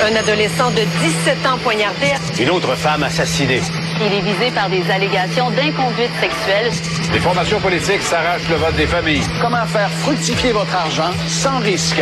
Un 0.00 0.14
adolescent 0.14 0.70
de 0.70 0.82
17 1.02 1.46
ans 1.46 1.58
poignardé. 1.62 2.12
Une 2.40 2.50
autre 2.50 2.74
femme 2.76 3.02
assassinée. 3.02 3.60
Il 4.00 4.12
est 4.12 4.20
visé 4.20 4.50
par 4.54 4.70
des 4.70 4.88
allégations 4.90 5.50
d'inconduite 5.50 6.12
sexuelle. 6.20 6.70
Les 7.12 7.18
formations 7.18 7.58
politiques 7.60 8.02
s'arrachent 8.02 8.48
le 8.48 8.56
vote 8.56 8.76
des 8.76 8.86
familles. 8.86 9.22
Comment 9.40 9.66
faire 9.66 9.90
fructifier 9.90 10.52
votre 10.52 10.72
argent 10.74 11.10
sans 11.26 11.58
risque? 11.58 12.00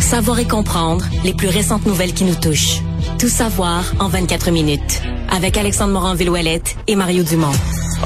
Savoir 0.00 0.38
et 0.38 0.46
comprendre 0.46 1.04
les 1.22 1.34
plus 1.34 1.48
récentes 1.48 1.84
nouvelles 1.84 2.14
qui 2.14 2.24
nous 2.24 2.34
touchent. 2.34 2.80
Tout 3.18 3.28
savoir 3.28 3.84
en 3.98 4.08
24 4.08 4.50
minutes. 4.50 5.02
Avec 5.30 5.58
Alexandre 5.58 5.92
Morin-Villouellette 5.92 6.76
et 6.86 6.96
Mario 6.96 7.24
Dumont. 7.24 7.52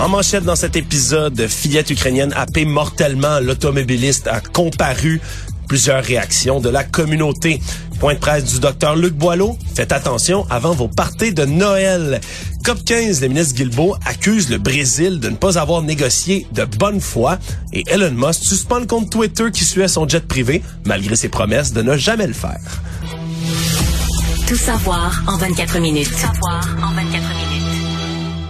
En 0.00 0.08
manchette 0.08 0.44
dans 0.44 0.56
cet 0.56 0.76
épisode, 0.76 1.46
fillette 1.48 1.90
ukrainienne 1.90 2.32
happée 2.36 2.64
mortellement, 2.64 3.40
l'automobiliste 3.40 4.28
a 4.28 4.40
comparu. 4.40 5.20
Plusieurs 5.68 6.02
réactions 6.02 6.60
de 6.60 6.68
la 6.68 6.82
communauté. 6.82 7.60
Point 8.00 8.14
de 8.14 8.18
presse 8.18 8.44
du 8.44 8.60
docteur 8.60 8.96
Luc 8.96 9.14
Boileau. 9.14 9.56
Faites 9.74 9.92
attention 9.92 10.46
avant 10.50 10.72
vos 10.72 10.88
parties 10.88 11.32
de 11.32 11.44
Noël. 11.44 12.20
COP 12.64 12.84
15, 12.84 13.20
le 13.22 13.28
ministre 13.28 13.54
Guilbeault 13.54 13.94
accuse 14.04 14.50
le 14.50 14.58
Brésil 14.58 15.20
de 15.20 15.28
ne 15.28 15.36
pas 15.36 15.58
avoir 15.58 15.82
négocié 15.82 16.46
de 16.52 16.64
bonne 16.64 17.00
foi 17.00 17.38
et 17.72 17.84
Elon 17.88 18.12
Musk 18.12 18.42
suspend 18.42 18.78
le 18.78 18.86
compte 18.86 19.10
Twitter 19.10 19.50
qui 19.52 19.64
suit 19.64 19.88
son 19.88 20.08
jet 20.08 20.26
privé 20.26 20.62
malgré 20.84 21.16
ses 21.16 21.28
promesses 21.28 21.72
de 21.72 21.82
ne 21.82 21.96
jamais 21.96 22.26
le 22.26 22.34
faire. 22.34 22.60
Tout 24.46 24.56
savoir 24.56 25.22
en 25.26 25.36
24 25.36 25.78
minutes. 25.80 26.08
Tout 26.08 26.14
savoir 26.14 26.66
en 26.82 26.94
24 26.94 27.12
minutes. 27.12 27.37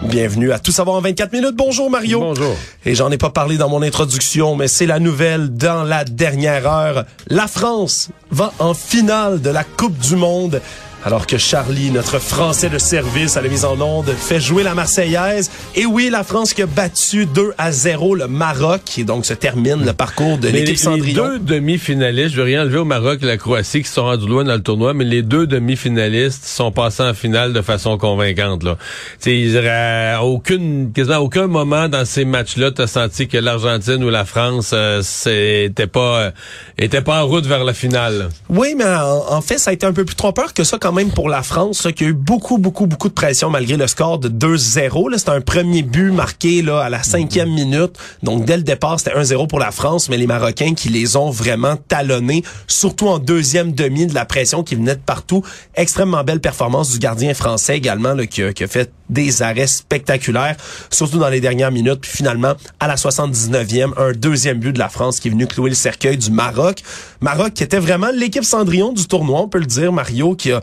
Bienvenue 0.08 0.52
à 0.52 0.58
Tout 0.58 0.72
savoir 0.72 0.96
en 0.96 1.00
24 1.02 1.32
minutes. 1.34 1.54
Bonjour 1.54 1.90
Mario. 1.90 2.20
Bonjour. 2.20 2.56
Et 2.86 2.94
j'en 2.94 3.10
ai 3.10 3.18
pas 3.18 3.28
parlé 3.28 3.58
dans 3.58 3.68
mon 3.68 3.82
introduction, 3.82 4.56
mais 4.56 4.66
c'est 4.66 4.86
la 4.86 5.00
nouvelle 5.00 5.50
dans 5.50 5.82
la 5.84 6.04
dernière 6.04 6.66
heure. 6.66 7.04
La 7.26 7.46
France 7.46 8.08
va 8.30 8.54
en 8.58 8.72
finale 8.72 9.42
de 9.42 9.50
la 9.50 9.64
Coupe 9.64 9.98
du 9.98 10.16
Monde. 10.16 10.62
Alors 11.04 11.26
que 11.26 11.38
Charlie, 11.38 11.90
notre 11.90 12.18
Français 12.18 12.68
de 12.68 12.78
service 12.78 13.36
à 13.36 13.42
la 13.42 13.48
mise 13.48 13.64
en 13.64 13.80
onde, 13.80 14.10
fait 14.10 14.40
jouer 14.40 14.62
la 14.62 14.74
Marseillaise. 14.74 15.50
Et 15.74 15.86
oui, 15.86 16.10
la 16.10 16.24
France 16.24 16.54
qui 16.54 16.62
a 16.62 16.66
battu 16.66 17.26
2 17.26 17.54
à 17.56 17.72
0 17.72 18.14
le 18.14 18.28
Maroc. 18.28 18.98
Et 18.98 19.04
donc 19.04 19.24
se 19.24 19.34
termine 19.34 19.84
le 19.84 19.92
parcours 19.92 20.38
de 20.38 20.48
l'équipe 20.48 20.78
les 20.86 21.12
deux 21.12 21.38
demi-finalistes, 21.38 22.32
je 22.32 22.36
veux 22.36 22.44
rien 22.44 22.62
enlever 22.62 22.78
au 22.78 22.84
Maroc 22.84 23.20
et 23.22 23.26
la 23.26 23.36
Croatie 23.36 23.82
qui 23.82 23.88
sont 23.88 24.02
rendus 24.02 24.26
loin 24.26 24.44
dans 24.44 24.54
le 24.54 24.62
tournoi, 24.62 24.94
mais 24.94 25.04
les 25.04 25.22
deux 25.22 25.46
demi-finalistes 25.46 26.44
sont 26.44 26.72
passés 26.72 27.02
en 27.02 27.14
finale 27.14 27.52
de 27.52 27.62
façon 27.62 27.98
convaincante. 27.98 28.62
Là. 28.62 28.76
T'sais, 29.18 29.38
il 29.38 29.52
y 29.52 29.58
aurait 29.58 30.12
à 30.12 30.22
aucune, 30.22 30.92
quasiment 30.92 31.16
à 31.16 31.20
aucun 31.20 31.46
moment 31.46 31.88
dans 31.88 32.04
ces 32.04 32.24
matchs-là, 32.24 32.70
t'as 32.70 32.86
senti 32.86 33.28
que 33.28 33.38
l'Argentine 33.38 34.02
ou 34.04 34.10
la 34.10 34.24
France 34.24 34.70
euh, 34.72 35.00
c'était 35.02 35.86
pas 35.86 36.18
euh, 36.18 36.30
était 36.78 37.02
pas 37.02 37.22
en 37.22 37.26
route 37.26 37.46
vers 37.46 37.64
la 37.64 37.74
finale. 37.74 38.28
Oui, 38.48 38.74
mais 38.76 38.84
en, 38.84 39.32
en 39.32 39.40
fait, 39.40 39.58
ça 39.58 39.70
a 39.70 39.72
été 39.72 39.86
un 39.86 39.92
peu 39.92 40.04
plus 40.04 40.16
trompeur 40.16 40.54
que 40.54 40.64
ça 40.64 40.78
quand 40.80 40.87
même 40.92 41.10
pour 41.10 41.28
la 41.28 41.42
France, 41.42 41.88
qui 41.94 42.04
a 42.04 42.08
eu 42.08 42.12
beaucoup, 42.12 42.58
beaucoup, 42.58 42.86
beaucoup 42.86 43.08
de 43.08 43.14
pression 43.14 43.50
malgré 43.50 43.76
le 43.76 43.86
score 43.86 44.18
de 44.18 44.28
2-0. 44.28 45.10
Là, 45.10 45.18
C'était 45.18 45.30
un 45.30 45.40
premier 45.40 45.82
but 45.82 46.10
marqué 46.10 46.62
là 46.62 46.80
à 46.80 46.90
la 46.90 47.02
cinquième 47.02 47.50
minute. 47.50 47.98
Donc, 48.22 48.44
dès 48.44 48.56
le 48.56 48.62
départ, 48.62 48.98
c'était 48.98 49.16
1-0 49.16 49.46
pour 49.48 49.58
la 49.58 49.70
France, 49.70 50.08
mais 50.08 50.16
les 50.16 50.26
Marocains 50.26 50.74
qui 50.74 50.88
les 50.88 51.16
ont 51.16 51.30
vraiment 51.30 51.76
talonnés, 51.76 52.44
surtout 52.66 53.08
en 53.08 53.18
deuxième 53.18 53.72
demi 53.72 54.06
de 54.06 54.14
la 54.14 54.24
pression 54.24 54.62
qui 54.62 54.74
venait 54.74 54.94
de 54.94 55.00
partout. 55.00 55.42
Extrêmement 55.74 56.24
belle 56.24 56.40
performance 56.40 56.90
du 56.90 56.98
gardien 56.98 57.34
français 57.34 57.76
également, 57.76 58.14
là, 58.14 58.26
qui, 58.26 58.42
a, 58.42 58.52
qui 58.52 58.64
a 58.64 58.68
fait 58.68 58.90
des 59.10 59.42
arrêts 59.42 59.66
spectaculaires, 59.66 60.56
surtout 60.90 61.18
dans 61.18 61.28
les 61.28 61.40
dernières 61.40 61.72
minutes. 61.72 62.00
Puis 62.02 62.10
finalement, 62.12 62.54
à 62.80 62.88
la 62.88 62.96
79e, 62.96 63.92
un 63.96 64.12
deuxième 64.12 64.58
but 64.58 64.72
de 64.72 64.78
la 64.78 64.88
France 64.88 65.20
qui 65.20 65.28
est 65.28 65.30
venu 65.30 65.46
clouer 65.46 65.70
le 65.70 65.76
cercueil 65.76 66.16
du 66.16 66.30
Maroc. 66.30 66.82
Maroc 67.20 67.54
qui 67.54 67.62
était 67.62 67.78
vraiment 67.78 68.10
l'équipe 68.14 68.44
Cendrillon 68.44 68.92
du 68.92 69.06
tournoi, 69.06 69.40
on 69.40 69.48
peut 69.48 69.58
le 69.58 69.66
dire, 69.66 69.92
Mario, 69.92 70.34
qui 70.34 70.52
a 70.52 70.62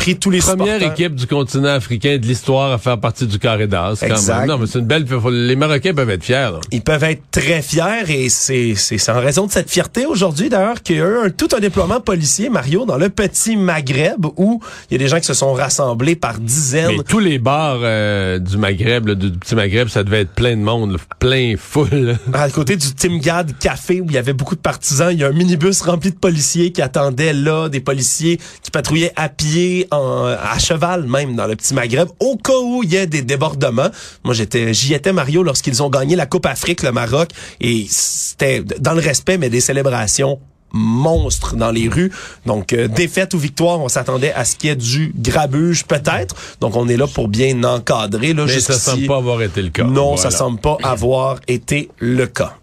pris 0.00 0.16
tous 0.16 0.30
les 0.30 0.38
Première 0.38 0.76
supporters. 0.78 0.92
équipe 0.92 1.14
du 1.14 1.26
continent 1.26 1.68
africain 1.68 2.16
de 2.16 2.26
l'histoire 2.26 2.72
à 2.72 2.78
faire 2.78 2.98
partie 2.98 3.26
du 3.26 3.38
carré 3.38 3.66
d'as. 3.66 4.02
Non, 4.46 4.56
mais 4.56 4.66
c'est 4.66 4.78
une 4.78 4.86
belle. 4.86 5.04
Les 5.30 5.56
Marocains 5.56 5.92
peuvent 5.92 6.08
être 6.08 6.24
fiers. 6.24 6.50
là. 6.52 6.60
Ils 6.72 6.80
peuvent 6.80 7.04
être 7.04 7.22
très 7.30 7.60
fiers 7.60 8.08
et 8.08 8.30
c'est 8.30 8.74
c'est 8.76 9.10
en 9.10 9.20
raison 9.20 9.46
de 9.46 9.52
cette 9.52 9.68
fierté 9.70 10.06
aujourd'hui 10.06 10.48
d'ailleurs 10.48 10.82
qu'il 10.82 10.96
y 10.96 11.00
a 11.00 11.04
eu 11.04 11.26
un, 11.26 11.30
tout 11.30 11.48
un 11.54 11.60
déploiement 11.60 12.00
policier 12.00 12.48
Mario 12.48 12.86
dans 12.86 12.96
le 12.96 13.10
petit 13.10 13.56
Maghreb 13.56 14.24
où 14.38 14.62
il 14.90 14.94
y 14.94 14.96
a 14.96 14.98
des 14.98 15.08
gens 15.08 15.18
qui 15.18 15.26
se 15.26 15.34
sont 15.34 15.52
rassemblés 15.52 16.16
par 16.16 16.38
dizaines. 16.38 16.96
Mais 16.96 17.02
tous 17.04 17.18
les 17.18 17.38
bars 17.38 17.80
euh, 17.82 18.38
du 18.38 18.56
Maghreb, 18.56 19.06
là, 19.08 19.14
du 19.14 19.30
petit 19.32 19.54
Maghreb, 19.54 19.88
ça 19.88 20.02
devait 20.02 20.22
être 20.22 20.32
plein 20.34 20.56
de 20.56 20.62
monde, 20.62 20.92
là, 20.92 20.98
plein 21.18 21.56
foule. 21.58 22.16
À 22.32 22.48
côté 22.48 22.76
du 22.76 22.94
Timgad 22.94 23.52
Café 23.58 24.00
où 24.00 24.06
il 24.08 24.14
y 24.14 24.18
avait 24.18 24.32
beaucoup 24.32 24.54
de 24.56 24.60
partisans, 24.60 25.10
il 25.12 25.18
y 25.18 25.24
a 25.24 25.28
un 25.28 25.32
minibus 25.32 25.82
rempli 25.82 26.10
de 26.10 26.16
policiers 26.16 26.72
qui 26.72 26.80
attendaient 26.80 27.34
là, 27.34 27.68
des 27.68 27.80
policiers 27.80 28.40
qui 28.62 28.70
patrouillaient 28.70 29.12
à 29.16 29.28
pied, 29.28 29.86
en, 29.90 30.24
à 30.26 30.58
cheval 30.58 31.04
même 31.04 31.36
dans 31.36 31.46
le 31.46 31.56
petit 31.56 31.74
Maghreb, 31.74 32.08
au 32.20 32.36
cas 32.36 32.58
où 32.62 32.82
il 32.82 32.92
y 32.92 32.96
ait 32.96 33.06
des 33.06 33.22
débordements. 33.22 33.88
Moi, 34.24 34.34
j'étais, 34.34 34.72
j'y 34.74 34.94
étais 34.94 35.12
Mario 35.12 35.42
lorsqu'ils 35.42 35.82
ont 35.82 35.90
gagné 35.90 36.16
la 36.16 36.26
Coupe 36.26 36.46
Afrique, 36.46 36.82
le 36.82 36.92
Maroc, 36.92 37.30
et 37.60 37.86
c'était 37.88 38.62
dans 38.78 38.92
le 38.94 39.00
respect, 39.00 39.38
mais 39.38 39.50
des 39.50 39.60
célébrations 39.60 40.38
monstres 40.72 41.56
dans 41.56 41.72
les 41.72 41.88
rues. 41.88 42.12
Donc, 42.46 42.72
euh, 42.72 42.86
défaite 42.86 43.34
ou 43.34 43.38
victoire, 43.38 43.80
on 43.80 43.88
s'attendait 43.88 44.32
à 44.32 44.44
ce 44.44 44.54
qu'il 44.54 44.68
y 44.70 44.72
ait 44.72 44.76
du 44.76 45.12
grabuge 45.16 45.84
peut-être. 45.84 46.34
Donc, 46.60 46.76
on 46.76 46.88
est 46.88 46.96
là 46.96 47.08
pour 47.08 47.26
bien 47.26 47.62
encadrer. 47.64 48.32
Là, 48.34 48.44
Mais 48.46 48.60
ça 48.60 48.74
semble 48.74 49.06
pas 49.06 49.16
avoir 49.16 49.42
été 49.42 49.62
le 49.62 49.70
cas. 49.70 49.82
Non, 49.82 50.14
Voilà. 50.14 50.22
ça 50.22 50.30
semble 50.30 50.60
pas 50.60 50.76
avoir 50.84 51.40
été 51.48 51.88
le 51.98 52.26
cas. 52.26 52.56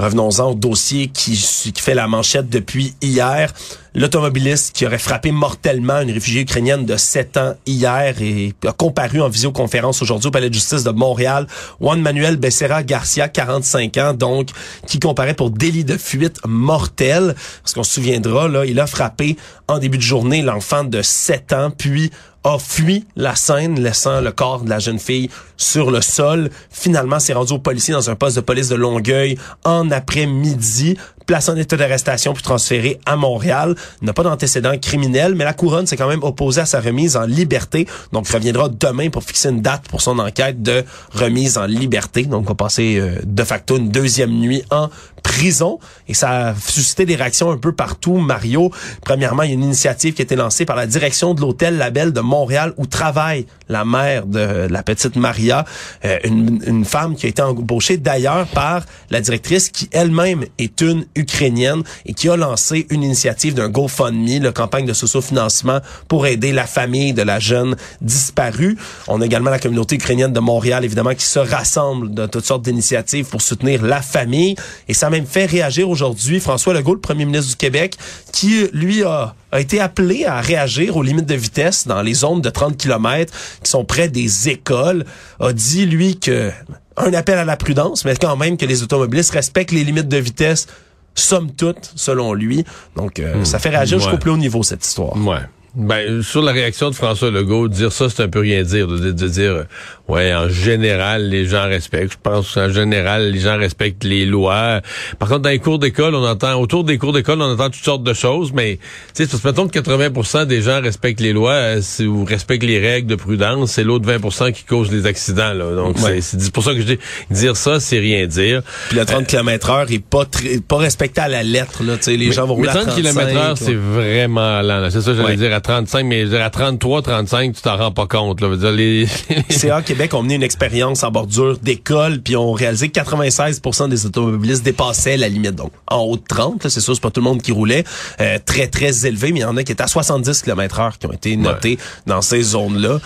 Revenons-en 0.00 0.52
au 0.52 0.54
dossier 0.54 1.08
qui, 1.08 1.36
fait 1.76 1.92
la 1.92 2.08
manchette 2.08 2.48
depuis 2.48 2.94
hier. 3.02 3.52
L'automobiliste 3.94 4.74
qui 4.74 4.86
aurait 4.86 4.98
frappé 4.98 5.30
mortellement 5.30 6.00
une 6.00 6.10
réfugiée 6.10 6.40
ukrainienne 6.40 6.86
de 6.86 6.96
7 6.96 7.36
ans 7.36 7.54
hier 7.66 8.14
et 8.22 8.54
a 8.66 8.72
comparu 8.72 9.20
en 9.20 9.28
visioconférence 9.28 10.00
aujourd'hui 10.00 10.28
au 10.28 10.30
Palais 10.30 10.48
de 10.48 10.54
justice 10.54 10.84
de 10.84 10.90
Montréal. 10.90 11.46
Juan 11.82 12.00
Manuel 12.00 12.38
Becerra 12.38 12.82
Garcia, 12.82 13.28
45 13.28 13.98
ans, 13.98 14.14
donc, 14.14 14.48
qui 14.86 15.00
comparait 15.00 15.34
pour 15.34 15.50
délit 15.50 15.84
de 15.84 15.98
fuite 15.98 16.40
mortel. 16.46 17.34
Parce 17.62 17.74
qu'on 17.74 17.82
se 17.82 17.92
souviendra, 17.92 18.48
là, 18.48 18.64
il 18.64 18.80
a 18.80 18.86
frappé 18.86 19.36
en 19.68 19.78
début 19.78 19.98
de 19.98 20.02
journée 20.02 20.40
l'enfant 20.40 20.84
de 20.84 21.02
7 21.02 21.52
ans, 21.52 21.70
puis 21.76 22.10
a 22.44 22.58
fui 22.58 23.06
la 23.16 23.34
scène, 23.34 23.78
laissant 23.80 24.20
le 24.20 24.32
corps 24.32 24.62
de 24.62 24.70
la 24.70 24.78
jeune 24.78 24.98
fille 24.98 25.30
sur 25.56 25.90
le 25.90 26.00
sol. 26.00 26.50
Finalement, 26.70 27.20
s'est 27.20 27.34
rendu 27.34 27.52
au 27.52 27.58
policier 27.58 27.92
dans 27.92 28.08
un 28.08 28.14
poste 28.14 28.36
de 28.36 28.40
police 28.40 28.68
de 28.68 28.76
Longueuil 28.76 29.36
en 29.64 29.90
après-midi, 29.90 30.96
placé 31.26 31.50
en 31.50 31.56
état 31.56 31.76
d'arrestation 31.76 32.32
puis 32.32 32.42
transféré 32.42 32.98
à 33.04 33.16
Montréal. 33.16 33.74
N'a 34.00 34.14
pas 34.14 34.22
d'antécédent 34.22 34.76
criminel, 34.78 35.34
mais 35.34 35.44
la 35.44 35.52
couronne 35.52 35.86
s'est 35.86 35.96
quand 35.96 36.08
même 36.08 36.22
opposée 36.22 36.62
à 36.62 36.66
sa 36.66 36.80
remise 36.80 37.16
en 37.16 37.24
liberté. 37.24 37.86
Donc, 38.12 38.26
reviendra 38.28 38.68
demain 38.68 39.10
pour 39.10 39.22
fixer 39.22 39.50
une 39.50 39.60
date 39.60 39.82
pour 39.88 40.00
son 40.00 40.18
enquête 40.18 40.62
de 40.62 40.82
remise 41.12 41.58
en 41.58 41.66
liberté. 41.66 42.24
Donc, 42.24 42.44
on 42.46 42.50
va 42.50 42.54
passer 42.54 42.98
euh, 42.98 43.20
de 43.24 43.44
facto 43.44 43.76
une 43.76 43.90
deuxième 43.90 44.32
nuit 44.32 44.64
en 44.70 44.88
prison 45.22 45.78
et 46.08 46.14
ça 46.14 46.48
a 46.48 46.54
suscité 46.54 47.06
des 47.06 47.16
réactions 47.16 47.50
un 47.50 47.56
peu 47.56 47.72
partout. 47.72 48.16
Mario, 48.18 48.70
premièrement, 49.02 49.42
il 49.42 49.48
y 49.48 49.52
a 49.52 49.54
une 49.54 49.64
initiative 49.64 50.14
qui 50.14 50.22
a 50.22 50.24
été 50.24 50.36
lancée 50.36 50.64
par 50.64 50.76
la 50.76 50.86
direction 50.86 51.34
de 51.34 51.40
l'hôtel 51.40 51.76
Label 51.76 52.12
de 52.12 52.20
Montréal 52.20 52.74
où 52.76 52.86
travaille 52.86 53.46
la 53.68 53.84
mère 53.84 54.26
de 54.26 54.66
la 54.68 54.82
petite 54.82 55.16
Maria, 55.16 55.64
euh, 56.04 56.18
une, 56.24 56.84
femme 56.84 57.14
qui 57.14 57.26
a 57.26 57.28
été 57.28 57.42
embauchée 57.42 57.98
d'ailleurs 57.98 58.46
par 58.48 58.84
la 59.10 59.20
directrice 59.20 59.68
qui 59.68 59.88
elle-même 59.92 60.44
est 60.58 60.80
une 60.80 61.04
Ukrainienne 61.14 61.82
et 62.06 62.14
qui 62.14 62.28
a 62.28 62.36
lancé 62.36 62.86
une 62.90 63.02
initiative 63.02 63.54
d'un 63.54 63.68
GoFundMe, 63.68 64.42
la 64.42 64.52
campagne 64.52 64.86
de 64.86 64.92
socio-financement 64.92 65.80
pour 66.08 66.26
aider 66.26 66.52
la 66.52 66.66
famille 66.66 67.12
de 67.12 67.22
la 67.22 67.38
jeune 67.38 67.76
disparue. 68.00 68.76
On 69.08 69.20
a 69.20 69.26
également 69.26 69.50
la 69.50 69.58
communauté 69.58 69.96
ukrainienne 69.96 70.32
de 70.32 70.40
Montréal, 70.40 70.84
évidemment, 70.84 71.14
qui 71.14 71.26
se 71.26 71.38
rassemble 71.38 72.12
de 72.12 72.26
toutes 72.26 72.46
sortes 72.46 72.62
d'initiatives 72.62 73.26
pour 73.26 73.42
soutenir 73.42 73.82
la 73.82 74.02
famille. 74.02 74.56
Et 74.88 74.94
ça 74.94 75.09
a 75.10 75.16
même 75.18 75.26
fait 75.26 75.46
réagir 75.46 75.88
aujourd'hui 75.88 76.40
François 76.40 76.74
Legault, 76.74 76.94
le 76.94 77.00
premier 77.00 77.24
ministre 77.24 77.50
du 77.50 77.56
Québec, 77.56 77.96
qui, 78.32 78.66
lui, 78.72 79.02
a 79.02 79.34
a 79.52 79.60
été 79.60 79.80
appelé 79.80 80.24
à 80.24 80.40
réagir 80.40 80.96
aux 80.96 81.02
limites 81.02 81.26
de 81.26 81.34
vitesse 81.34 81.86
dans 81.86 82.02
les 82.02 82.14
zones 82.14 82.40
de 82.40 82.50
30 82.50 82.76
km 82.76 83.32
qui 83.62 83.70
sont 83.70 83.84
près 83.84 84.08
des 84.08 84.48
écoles, 84.48 85.04
a 85.40 85.52
dit, 85.52 85.86
lui, 85.86 86.18
que 86.18 86.50
un 86.96 87.12
appel 87.14 87.38
à 87.38 87.44
la 87.44 87.56
prudence, 87.56 88.04
mais 88.04 88.14
quand 88.16 88.36
même 88.36 88.56
que 88.56 88.66
les 88.66 88.82
automobilistes 88.82 89.32
respectent 89.32 89.72
les 89.72 89.84
limites 89.84 90.08
de 90.08 90.18
vitesse, 90.18 90.66
somme 91.14 91.50
toute, 91.52 91.92
selon 91.96 92.34
lui. 92.34 92.64
Donc, 92.96 93.18
euh, 93.18 93.44
ça 93.44 93.58
fait 93.58 93.70
réagir 93.70 93.98
jusqu'au 93.98 94.18
plus 94.18 94.30
haut 94.30 94.36
niveau, 94.36 94.62
cette 94.62 94.84
histoire. 94.84 95.16
Ouais. 95.16 95.38
Ben, 95.76 96.20
sur 96.22 96.42
la 96.42 96.50
réaction 96.50 96.90
de 96.90 96.96
François 96.96 97.30
Legault, 97.30 97.68
dire 97.68 97.92
ça, 97.92 98.08
c'est 98.10 98.24
un 98.24 98.28
peu 98.28 98.40
rien 98.40 98.64
dire. 98.64 98.88
De, 98.88 99.12
de, 99.12 99.28
dire, 99.28 99.66
ouais, 100.08 100.34
en 100.34 100.48
général, 100.48 101.28
les 101.28 101.46
gens 101.46 101.68
respectent. 101.68 102.14
Je 102.14 102.18
pense 102.20 102.54
qu'en 102.54 102.70
général, 102.70 103.30
les 103.30 103.38
gens 103.38 103.56
respectent 103.56 104.02
les 104.02 104.26
lois. 104.26 104.80
Par 105.20 105.28
contre, 105.28 105.42
dans 105.42 105.50
les 105.50 105.60
cours 105.60 105.78
d'école, 105.78 106.16
on 106.16 106.26
entend, 106.26 106.60
autour 106.60 106.82
des 106.82 106.98
cours 106.98 107.12
d'école, 107.12 107.40
on 107.40 107.52
entend 107.52 107.70
toutes 107.70 107.84
sortes 107.84 108.02
de 108.02 108.14
choses, 108.14 108.52
mais, 108.52 108.80
tu 109.14 109.26
sais, 109.26 109.36
mettons 109.44 109.68
que 109.68 109.78
80% 109.78 110.46
des 110.46 110.60
gens 110.60 110.80
respectent 110.80 111.20
les 111.20 111.32
lois 111.32 111.52
euh, 111.52 111.80
ou 112.00 112.24
respectent 112.24 112.64
les 112.64 112.80
règles 112.80 113.06
de 113.06 113.14
prudence, 113.14 113.70
c'est 113.70 113.84
l'autre 113.84 114.10
20% 114.10 114.52
qui 114.52 114.64
cause 114.64 114.90
les 114.90 115.06
accidents, 115.06 115.52
là. 115.52 115.72
Donc, 115.76 115.98
c'est 116.20 116.52
pour 116.52 116.64
ça 116.64 116.72
que 116.72 116.80
je 116.80 116.86
dis, 116.86 116.98
dire 117.30 117.56
ça, 117.56 117.78
c'est 117.78 118.00
rien 118.00 118.26
dire. 118.26 118.62
Puis 118.88 118.98
le 118.98 119.04
30 119.04 119.24
km 119.26 119.70
heure 119.70 119.86
est 119.90 120.04
pas 120.04 120.24
pas 120.66 120.78
respecté 120.78 121.20
à 121.20 121.28
la 121.28 121.44
lettre, 121.44 121.84
là. 121.84 121.96
Tu 121.96 122.02
sais, 122.02 122.16
les 122.16 122.32
gens 122.32 122.46
vont 122.46 122.54
rouler 122.54 122.70
30 122.70 122.96
km 122.96 123.36
heure, 123.36 123.56
c'est 123.56 123.74
vraiment 123.74 124.62
lent, 124.62 124.88
C'est 124.90 125.00
ça, 125.00 125.14
j'allais 125.14 125.36
dire 125.36 125.59
35, 125.60 126.04
mais 126.04 126.34
à 126.34 126.50
33, 126.50 127.02
35, 127.02 127.54
tu 127.54 127.62
t'en 127.62 127.76
rends 127.76 127.92
pas 127.92 128.06
compte. 128.06 128.40
Là. 128.40 128.48
Veux 128.48 128.56
dire, 128.56 128.72
les... 128.72 129.06
CA 129.50 129.82
Québec 129.82 130.14
ont 130.14 130.22
mené 130.22 130.34
une 130.34 130.42
expérience 130.42 131.02
en 131.02 131.10
bordure 131.10 131.58
d'école, 131.58 132.20
puis 132.20 132.36
ont 132.36 132.52
réalisé 132.52 132.88
que 132.88 133.00
96% 133.00 133.88
des 133.88 134.06
automobilistes 134.06 134.64
dépassaient 134.64 135.16
la 135.16 135.28
limite. 135.28 135.54
Donc, 135.54 135.72
en 135.86 136.00
haut 136.00 136.16
de 136.16 136.24
30, 136.28 136.68
c'est 136.68 136.80
sûr, 136.80 136.94
c'est 136.94 137.02
pas 137.02 137.10
tout 137.10 137.20
le 137.20 137.24
monde 137.24 137.42
qui 137.42 137.52
roulait. 137.52 137.84
Euh, 138.20 138.38
très, 138.44 138.66
très 138.66 139.06
élevé, 139.06 139.32
mais 139.32 139.40
il 139.40 139.42
y 139.42 139.46
en 139.46 139.56
a 139.56 139.62
qui 139.62 139.72
étaient 139.72 139.82
à 139.82 139.88
70 139.88 140.42
km 140.42 140.80
heure 140.80 140.98
qui 140.98 141.06
ont 141.06 141.12
été 141.12 141.36
notés 141.36 141.78
dans 142.06 142.22
ces 142.22 142.42
zones-là 142.42 142.98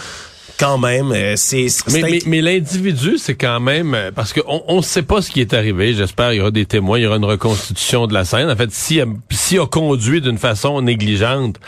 quand 0.59 0.79
même, 0.79 1.13
euh, 1.13 1.35
c'est. 1.37 1.67
Mais, 1.91 2.21
mais, 2.27 2.41
l'individu, 2.41 3.19
c'est 3.19 3.35
quand 3.35 3.61
même 3.61 3.95
euh, 3.95 4.11
parce 4.13 4.33
qu'on 4.33 4.63
on 4.69 4.83
sait 4.83 5.03
pas 5.03 5.23
ce 5.23 5.31
qui 5.31 5.41
est 5.41 5.53
arrivé. 5.53 5.95
J'espère 5.95 6.31
qu'il 6.31 6.39
y 6.39 6.41
aura 6.41 6.51
des 6.51 6.67
témoins, 6.67 6.99
il 6.99 7.03
y 7.03 7.07
aura 7.07 7.17
une 7.17 7.25
reconstitution 7.25 8.07
de 8.07 8.15
la 8.15 8.25
scène. 8.25 8.51
En 8.51 8.57
fait, 8.57 8.71
s'il 8.71 9.01
a, 9.01 9.07
si 9.31 9.59
a 9.59 9.67
conduit 9.67 10.21
d'une 10.21 10.39
façon 10.39 10.81
négligente, 10.81 11.59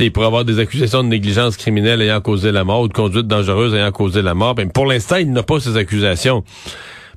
il 0.00 0.12
pourrait 0.12 0.26
avoir 0.26 0.44
des 0.44 0.58
accusations 0.58 1.02
de 1.02 1.08
négligence 1.08 1.56
criminelle 1.56 2.00
ayant 2.00 2.20
causé 2.20 2.52
la 2.52 2.64
mort 2.64 2.82
ou 2.82 2.88
de 2.88 2.92
conduite 2.92 3.26
dangereuse 3.26 3.74
ayant 3.74 3.92
causé 3.92 4.22
la 4.22 4.34
mort. 4.34 4.54
Ben, 4.54 4.70
pour 4.70 4.86
l'instant, 4.86 5.16
il 5.16 5.30
n'a 5.32 5.42
pas 5.42 5.60
ces 5.60 5.76
accusations. 5.76 6.44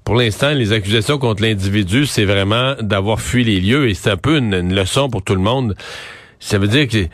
Pour 0.03 0.15
l'instant, 0.15 0.51
les 0.51 0.71
accusations 0.71 1.17
contre 1.17 1.41
l'individu, 1.41 2.05
c'est 2.05 2.25
vraiment 2.25 2.75
d'avoir 2.79 3.19
fui 3.19 3.43
les 3.43 3.59
lieux 3.59 3.89
et 3.89 3.95
c'est 3.95 4.11
un 4.11 4.17
peu 4.17 4.37
une, 4.37 4.53
une 4.53 4.75
leçon 4.75 5.09
pour 5.09 5.23
tout 5.23 5.33
le 5.33 5.41
monde. 5.41 5.75
Ça 6.39 6.59
veut 6.59 6.67
dire 6.67 6.87
que 6.87 7.07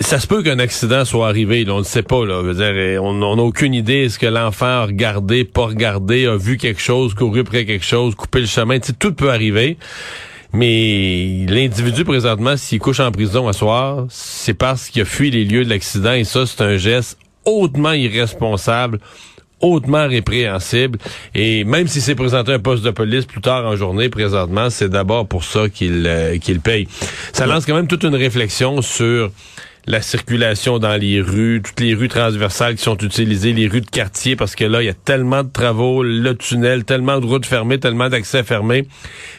ça 0.00 0.18
se 0.18 0.26
peut 0.26 0.42
qu'un 0.42 0.58
accident 0.58 1.04
soit 1.04 1.28
arrivé, 1.28 1.66
on 1.68 1.78
ne 1.78 1.84
sait 1.84 2.02
pas. 2.02 2.24
Là. 2.24 2.42
on 3.02 3.36
n'a 3.36 3.42
aucune 3.42 3.74
idée. 3.74 4.04
Est-ce 4.04 4.18
que 4.18 4.26
l'enfant 4.26 4.66
a 4.66 4.86
regardé, 4.86 5.44
pas 5.44 5.66
regardé, 5.66 6.26
a 6.26 6.36
vu 6.36 6.56
quelque 6.56 6.80
chose, 6.80 7.14
couru 7.14 7.44
près 7.44 7.66
quelque 7.66 7.84
chose, 7.84 8.14
coupé 8.14 8.40
le 8.40 8.46
chemin. 8.46 8.78
tout 8.78 9.12
peut 9.12 9.30
arriver. 9.30 9.76
Mais 10.52 11.46
l'individu, 11.48 12.04
présentement, 12.04 12.56
s'il 12.56 12.80
couche 12.80 13.00
en 13.00 13.12
prison 13.12 13.46
à 13.46 13.52
soir, 13.52 14.06
c'est 14.08 14.54
parce 14.54 14.88
qu'il 14.88 15.02
a 15.02 15.04
fui 15.04 15.30
les 15.30 15.44
lieux 15.44 15.64
de 15.64 15.70
l'accident. 15.70 16.12
Et 16.12 16.24
ça, 16.24 16.46
c'est 16.46 16.62
un 16.62 16.76
geste 16.76 17.18
hautement 17.44 17.92
irresponsable, 17.92 18.98
hautement 19.60 20.06
répréhensible. 20.08 20.98
Et 21.34 21.64
même 21.64 21.88
si 21.88 22.00
c'est 22.00 22.14
présenté 22.14 22.52
un 22.52 22.58
poste 22.58 22.84
de 22.84 22.90
police 22.90 23.26
plus 23.26 23.40
tard 23.40 23.66
en 23.66 23.76
journée, 23.76 24.08
présentement, 24.08 24.70
c'est 24.70 24.88
d'abord 24.88 25.26
pour 25.26 25.44
ça 25.44 25.68
qu'il 25.68 26.06
euh, 26.06 26.38
qu'il 26.38 26.60
paye. 26.60 26.88
Ça 27.32 27.46
lance 27.46 27.66
quand 27.66 27.74
même 27.74 27.86
toute 27.86 28.04
une 28.04 28.14
réflexion 28.14 28.82
sur 28.82 29.30
la 29.86 30.02
circulation 30.02 30.78
dans 30.78 31.00
les 31.00 31.20
rues, 31.20 31.62
toutes 31.64 31.80
les 31.80 31.94
rues 31.94 32.08
transversales 32.08 32.76
qui 32.76 32.82
sont 32.82 32.96
utilisées, 32.98 33.52
les 33.52 33.68
rues 33.68 33.80
de 33.80 33.90
quartier, 33.90 34.36
parce 34.36 34.54
que 34.54 34.64
là, 34.64 34.82
il 34.82 34.86
y 34.86 34.90
a 34.90 34.94
tellement 34.94 35.42
de 35.42 35.48
travaux, 35.48 36.02
le 36.02 36.34
tunnel, 36.34 36.84
tellement 36.84 37.18
de 37.20 37.26
routes 37.26 37.46
fermées, 37.46 37.78
tellement 37.78 38.08
d'accès 38.08 38.42
fermés, 38.42 38.86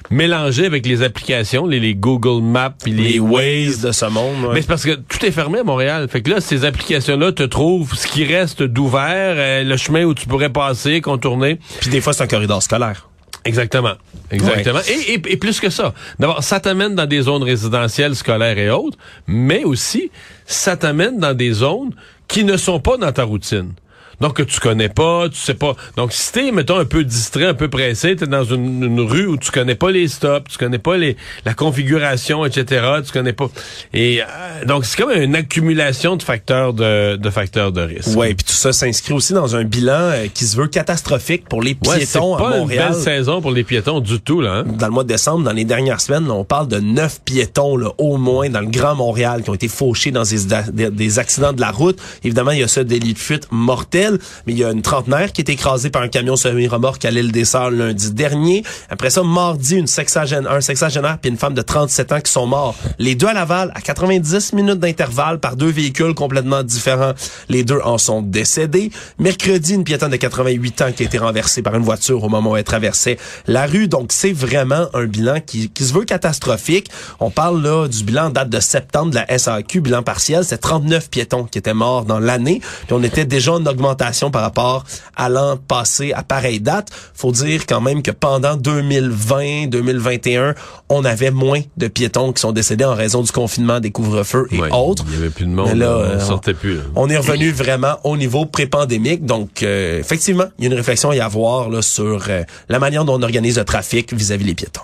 mélangés 0.10 0.66
avec 0.66 0.86
les 0.86 1.04
applications, 1.04 1.66
les, 1.66 1.96
Google 1.96 2.44
Maps, 2.44 2.74
puis 2.84 2.92
les, 2.92 3.20
Waze 3.20 3.82
de 3.82 3.92
ce 3.92 4.06
monde. 4.06 4.52
Mais 4.54 4.62
c'est 4.62 4.68
parce 4.68 4.86
que 4.86 4.96
tout 4.96 5.26
est 5.26 5.32
fermé 5.32 5.60
à 5.60 5.64
Montréal. 5.64 6.08
Fait 6.10 6.22
que 6.22 6.32
là, 6.32 6.42
ces 6.42 6.66
applications-là 6.66 7.32
te 7.32 7.44
trouvent 7.44 7.94
ce 7.96 8.08
qui 8.08 8.24
reste 8.24 8.64
d'ouvert, 8.64 9.36
euh, 9.38 9.64
le 9.64 9.78
chemin 9.78 10.04
où 10.04 10.14
tu 10.14 10.28
pourrais 10.28 10.50
passer, 10.50 11.02
contourner. 11.02 11.60
Puis 11.80 11.90
des 11.90 12.02
fois, 12.02 12.14
c'est 12.14 12.24
un 12.24 12.28
corridor 12.28 12.64
scolaire. 12.64 13.11
Exactement. 13.44 13.94
Exactement. 14.30 14.80
Et, 14.88 15.14
et, 15.14 15.38
plus 15.38 15.60
que 15.60 15.70
ça. 15.70 15.94
D'abord, 16.20 16.44
ça 16.44 16.60
t'amène 16.60 16.96
dans 16.96 17.06
des 17.08 17.22
zones 17.22 17.44
résidentielles, 17.44 18.16
scolaires 18.16 18.58
et 18.58 18.70
autres, 18.70 18.98
mais 19.28 19.64
aussi, 19.64 20.12
ça 20.46 20.78
t'amène 20.78 21.20
dans 21.20 21.34
des 21.34 21.52
zones 21.52 21.92
qui 22.28 22.44
ne 22.44 22.56
sont 22.56 22.80
pas 22.80 22.98
dans 22.98 23.12
ta 23.12 23.24
routine 23.24 23.74
donc 24.22 24.36
que 24.36 24.44
tu 24.44 24.60
connais 24.60 24.88
pas, 24.88 25.28
tu 25.30 25.38
sais 25.38 25.56
pas. 25.56 25.76
Donc 25.98 26.14
si 26.14 26.32
t'es, 26.32 26.52
mettons, 26.52 26.78
un 26.78 26.86
peu 26.86 27.04
distrait, 27.04 27.46
un 27.46 27.56
peu 27.56 27.70
pressé, 27.70 28.16
t'es 28.16 28.28
dans 28.28 28.44
une, 28.44 29.02
rue 29.02 29.26
où 29.26 29.38
tu 29.38 29.50
connais 29.50 29.74
pas 29.74 29.90
les 29.90 30.08
stops, 30.08 30.52
tu 30.52 30.58
connais 30.60 30.78
pas 30.78 30.96
les 30.96 31.18
la 31.44 31.56
configuration, 31.56 32.46
etc. 32.46 32.86
Tu 33.04 33.12
connais 33.12 33.34
pas. 33.34 33.50
Et 33.94 34.22
euh, 34.22 34.66
donc 34.66 34.86
c'est 34.86 35.02
comme 35.02 35.12
une 35.12 35.36
accumulation 35.36 36.16
de 36.18 36.24
facteurs 36.24 36.74
de, 36.74 37.16
de 37.16 37.30
facteurs 37.32 37.72
de 37.72 37.82
risque. 37.82 38.16
Ouais, 38.16 38.36
puis 38.36 38.46
tout 38.46 38.54
ça 38.54 38.72
s'inscrit 38.72 39.14
aussi 39.14 39.34
dans 39.34 39.56
un 39.56 39.64
bilan 39.64 39.94
euh, 39.94 40.28
qui 40.32 40.46
se 40.46 40.56
veut 40.56 40.68
catastrophique 40.68 41.50
pour 41.50 41.64
les 41.64 41.74
piétons 41.74 42.34
ouais, 42.34 42.42
pas 42.42 42.50
à 42.50 42.58
Montréal. 42.60 42.88
Une 42.90 42.94
belle 42.94 43.04
saison 43.04 43.42
pour 43.42 43.52
les 43.52 43.64
piétons 43.64 44.02
du 44.02 44.20
tout 44.22 44.42
là. 44.42 44.58
Hein? 44.58 44.66
Dans 44.78 44.86
le 44.86 44.94
mois 44.94 45.04
de 45.04 45.10
décembre, 45.10 45.44
dans 45.44 45.52
les 45.52 45.66
dernières 45.66 46.00
semaines, 46.00 46.30
on 46.30 46.44
parle 46.44 46.68
de 46.68 46.80
neuf 46.80 47.22
piétons 47.26 47.76
là, 47.76 47.90
au 47.98 48.18
moins 48.18 48.50
dans 48.50 48.62
le 48.62 48.68
Grand 48.68 48.94
Montréal 48.94 49.42
qui 49.42 49.50
ont 49.50 49.56
été 49.56 49.68
fauchés 49.68 50.12
dans 50.12 50.24
des, 50.24 50.92
des 50.92 51.20
accidents 51.20 51.54
de 51.54 51.62
la 51.62 51.72
route. 51.72 52.00
Évidemment, 52.24 52.52
il 52.52 52.60
y 52.60 52.64
a 52.64 52.68
ce 52.68 52.82
délit 52.82 53.14
de 53.14 53.20
fuite 53.20 53.48
mortel 53.50 54.11
mais 54.46 54.54
il 54.54 54.60
y 54.60 54.64
a 54.64 54.72
une 54.72 54.82
trentenaire 54.82 55.32
qui 55.32 55.42
est 55.42 55.50
écrasée 55.50 55.90
par 55.90 56.02
un 56.02 56.08
camion 56.08 56.36
semi-remorque 56.36 57.06
à 57.06 57.12
l'île 57.12 57.32
des 57.32 57.46
Sœurs 57.46 57.72
lundi 57.72 58.12
dernier. 58.12 58.64
Après 58.90 59.10
ça, 59.10 59.24
mardi, 59.24 59.76
une 59.76 59.88
sexagénaire, 59.88 60.52
un 60.52 60.62
sexagénaire 60.62 61.18
puis 61.20 61.32
une 61.32 61.38
femme 61.38 61.54
de 61.54 61.62
37 61.62 62.12
ans 62.12 62.22
qui 62.22 62.32
sont 62.32 62.48
morts. 62.48 62.76
Les 63.00 63.16
deux 63.16 63.28
à 63.28 63.34
Laval, 63.34 63.72
à 63.76 63.82
90 63.82 64.54
minutes 64.54 64.80
d'intervalle 64.80 65.40
par 65.40 65.56
deux 65.56 65.70
véhicules 65.70 66.14
complètement 66.14 66.64
différents. 66.64 67.14
Les 67.50 67.64
deux 67.64 67.80
en 67.84 67.98
sont 67.98 68.22
décédés. 68.22 68.92
Mercredi, 69.20 69.74
une 69.74 69.84
piétonne 69.84 70.12
de 70.12 70.18
88 70.18 70.82
ans 70.82 70.92
qui 70.92 71.04
a 71.04 71.06
été 71.06 71.18
renversée 71.18 71.62
par 71.62 71.76
une 71.76 71.84
voiture 71.84 72.24
au 72.24 72.30
moment 72.30 72.52
où 72.52 72.58
elle 72.58 72.64
traversait 72.64 73.18
la 73.48 73.66
rue. 73.66 73.88
Donc, 73.88 74.12
c'est 74.12 74.34
vraiment 74.34 74.88
un 74.94 75.06
bilan 75.06 75.40
qui, 75.46 75.70
qui 75.70 75.84
se 75.84 75.94
veut 75.94 76.06
catastrophique. 76.06 76.90
On 77.20 77.30
parle 77.30 77.62
là 77.62 77.88
du 77.88 78.04
bilan 78.04 78.30
date 78.30 78.50
de 78.50 78.60
septembre 78.60 79.12
de 79.12 79.16
la 79.16 79.38
SAQ, 79.38 79.82
bilan 79.82 80.04
partiel. 80.04 80.44
C'est 80.44 80.58
39 80.58 81.10
piétons 81.10 81.46
qui 81.46 81.58
étaient 81.58 81.74
morts 81.74 82.06
dans 82.06 82.20
l'année. 82.20 82.62
Puis 82.88 82.94
on 82.94 83.04
était 83.04 83.26
déjà 83.26 83.54
en 83.54 83.66
augmentation 83.66 84.01
par 84.32 84.42
rapport 84.42 84.84
à 85.16 85.30
l'an 85.30 85.58
passé 85.58 86.12
à 86.14 86.24
pareille 86.24 86.60
date. 86.60 86.90
Faut 87.14 87.32
dire 87.32 87.66
quand 87.68 87.82
même 87.82 88.02
que 88.02 88.12
pendant 88.12 88.56
2020, 88.56 89.68
2021, 89.68 90.56
on 90.90 91.06
avait 91.06 91.32
moins 91.32 91.62
de 91.78 91.88
piétons 91.88 92.34
qui 92.34 92.42
sont 92.42 92.52
décédés 92.52 92.86
en 92.86 92.96
raison 92.96 93.22
du 93.22 93.32
confinement, 93.32 93.80
des 93.80 93.92
couvre-feux 93.92 94.48
et 94.52 94.60
autres. 94.72 95.04
Il 95.08 95.14
y 95.14 95.18
avait 95.18 95.30
plus 95.30 95.46
de 95.46 95.52
monde, 95.52 95.74
là, 95.76 96.16
on 96.16 96.20
sortait 96.20 96.54
plus. 96.54 96.80
On 96.96 97.10
est 97.10 97.18
revenu 97.18 97.52
vraiment 97.52 97.98
au 98.04 98.18
niveau 98.18 98.46
pré-pandémique. 98.46 99.26
Donc, 99.26 99.64
euh, 99.64 100.00
effectivement, 100.00 100.46
il 100.58 100.66
y 100.66 100.68
a 100.68 100.72
une 100.72 100.78
réflexion 100.78 101.12
à 101.12 101.16
y 101.16 101.20
avoir 101.20 101.70
là, 101.70 101.82
sur 101.82 102.26
euh, 102.30 102.44
la 102.70 102.80
manière 102.80 103.06
dont 103.06 103.20
on 103.20 103.24
organise 103.24 103.58
le 103.58 103.66
trafic 103.66 104.14
vis-à-vis 104.14 104.46
les 104.46 104.56
piétons. 104.56 104.82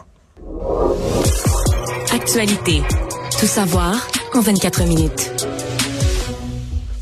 Actualité. 2.13 2.81
Tout 3.39 3.47
savoir 3.47 3.95
en 4.33 4.41
24 4.41 4.83
minutes. 4.85 5.56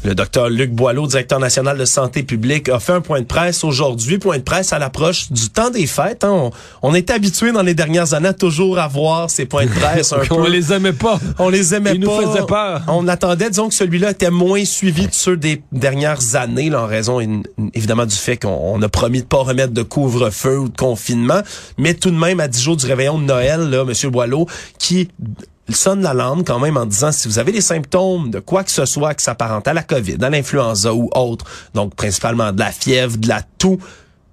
Le 0.06 0.14
docteur 0.14 0.50
Luc 0.50 0.72
Boileau, 0.72 1.08
directeur 1.08 1.40
national 1.40 1.80
de 1.80 1.86
santé 1.86 2.22
publique, 2.22 2.70
a 2.70 2.80
fait 2.80 2.94
un 2.94 3.02
point 3.02 3.22
de 3.22 3.26
presse 3.26 3.64
aujourd'hui, 3.64 4.20
point 4.20 4.38
de 4.38 4.44
presse 4.44 4.72
à 4.72 4.78
l'approche 4.78 5.32
du 5.32 5.50
temps 5.50 5.72
des 5.72 5.88
fêtes. 5.88 6.24
hein. 6.24 6.30
On, 6.32 6.52
on 6.84 6.94
est 6.94 7.10
habitué 7.10 7.52
dans 7.52 7.64
les 7.64 7.74
dernières 7.74 8.14
années 8.14 8.28
à 8.28 8.34
toujours 8.34 8.78
avoir 8.78 9.32
ces 9.32 9.46
points 9.48 9.66
de 9.66 9.72
presse 9.80 10.14
un 10.14 10.18
On 10.30 10.44
peu. 10.44 10.50
les 10.50 10.72
aimait 10.72 10.94
pas. 10.94 11.20
On 11.40 11.50
les 11.50 11.74
aimait 11.74 11.94
Ils 11.96 12.06
pas. 12.06 12.22
nous 12.22 12.32
faisaient 12.34 12.46
peur. 12.46 12.82
On 12.88 13.08
attendait, 13.08 13.50
disons 13.50 13.68
que 13.68 13.74
celui-là 13.74 14.12
était 14.12 14.30
moins 14.30 14.64
suivi 14.64 15.08
de 15.08 15.14
ceux 15.14 15.38
des 15.38 15.64
dernières 15.72 16.36
années, 16.36 16.70
là, 16.70 16.84
en 16.84 16.88
raison 16.88 17.20
évidemment 17.74 18.06
du 18.06 18.16
fait 18.16 18.38
qu'on 18.38 18.50
on 18.76 18.82
a 18.84 18.90
promis 18.90 19.22
de 19.22 19.28
pas 19.28 19.38
remettre 19.38 19.74
de 19.74 19.82
couvre-feu 19.82 20.60
ou 20.60 20.70
de 20.70 20.78
confinement, 20.78 21.42
mais 21.80 21.96
tout 21.96 22.12
de 22.12 22.16
même 22.18 22.40
à 22.40 22.48
10 22.48 22.62
jours 22.62 22.78
du 22.78 22.86
réveillon 22.86 23.18
de 23.18 23.24
Noël, 23.24 23.72
là, 23.72 23.84
Monsieur 23.84 24.12
Boileau, 24.12 24.46
qui 24.78 25.10
sonne 25.74 26.02
l'alarme 26.02 26.44
quand 26.44 26.60
même 26.60 26.78
en 26.78 26.86
disant 26.86 27.12
si 27.12 27.28
vous 27.28 27.40
avez 27.40 27.52
des 27.52 27.62
symptômes 27.62 28.30
de 28.30 28.40
quoi 28.40 28.64
que 28.64 28.72
ce 28.72 28.86
soit 28.86 29.16
qui 29.16 29.24
s'apparente 29.24 29.68
à 29.68 29.74
la 29.74 29.84
COVID, 29.84 30.18
à 30.22 30.30
l'influenza 30.30 30.94
ou 30.94 31.10
autre, 31.16 31.46
donc 31.74 31.96
principalement 31.96 32.52
de 32.52 32.60
la 32.60 32.72
fièvre, 32.72 33.18
de 33.18 33.28
la 33.28 33.42
toux, 33.58 33.80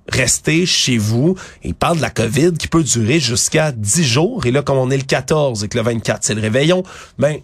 restez 0.09 0.67
chez 0.67 0.99
vous. 0.99 1.37
Il 1.63 1.75
parle 1.75 1.97
de 1.97 2.03
la 2.03 2.11
COVID 2.11 2.53
qui 2.53 2.69
peut 2.69 2.83
durer 2.83 3.21
jusqu'à 3.21 3.73
10 3.73 4.05
jours. 4.05 4.47
Et 4.47 4.51
là, 4.51 4.63
comme 4.63 4.79
on 4.79 4.91
est 4.91 4.97
le 4.97 5.05
14 5.05 5.65
et 5.65 5.69
que 5.69 5.79
le 5.79 5.85
24, 5.85 6.19
c'est 6.23 6.35
le 6.35 6.41
réveillon, 6.41 6.83
ben, 7.19 7.39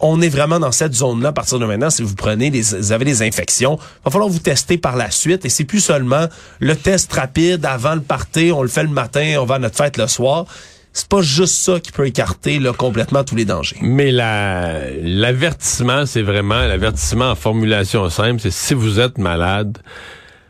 on 0.00 0.20
est 0.20 0.28
vraiment 0.28 0.58
dans 0.58 0.72
cette 0.72 0.94
zone-là 0.94 1.30
à 1.30 1.32
partir 1.32 1.58
de 1.58 1.66
maintenant. 1.66 1.90
Si 1.90 2.02
vous 2.02 2.14
prenez 2.14 2.50
des, 2.50 2.62
vous 2.62 2.92
avez 2.92 3.04
des 3.04 3.22
infections, 3.22 3.78
il 3.80 4.04
va 4.04 4.10
falloir 4.10 4.28
vous 4.28 4.38
tester 4.38 4.78
par 4.78 4.96
la 4.96 5.10
suite. 5.10 5.44
Et 5.44 5.48
c'est 5.48 5.64
plus 5.64 5.80
seulement 5.80 6.26
le 6.58 6.76
test 6.76 7.12
rapide 7.12 7.64
avant 7.64 7.94
le 7.94 8.02
party, 8.02 8.52
on 8.52 8.62
le 8.62 8.68
fait 8.68 8.82
le 8.82 8.88
matin, 8.90 9.36
on 9.38 9.44
va 9.44 9.56
à 9.56 9.58
notre 9.58 9.76
fête 9.76 9.96
le 9.96 10.06
soir. 10.06 10.46
C'est 10.92 11.08
pas 11.08 11.22
juste 11.22 11.54
ça 11.54 11.78
qui 11.78 11.92
peut 11.92 12.06
écarter 12.06 12.58
là, 12.58 12.72
complètement 12.72 13.22
tous 13.22 13.36
les 13.36 13.44
dangers. 13.44 13.76
Mais 13.80 14.10
la 14.10 14.80
l'avertissement, 15.00 16.04
c'est 16.06 16.22
vraiment 16.22 16.60
l'avertissement 16.66 17.30
en 17.30 17.34
formulation 17.36 18.08
simple, 18.10 18.40
c'est 18.40 18.50
si 18.52 18.74
vous 18.74 18.98
êtes 18.98 19.16
malade, 19.18 19.78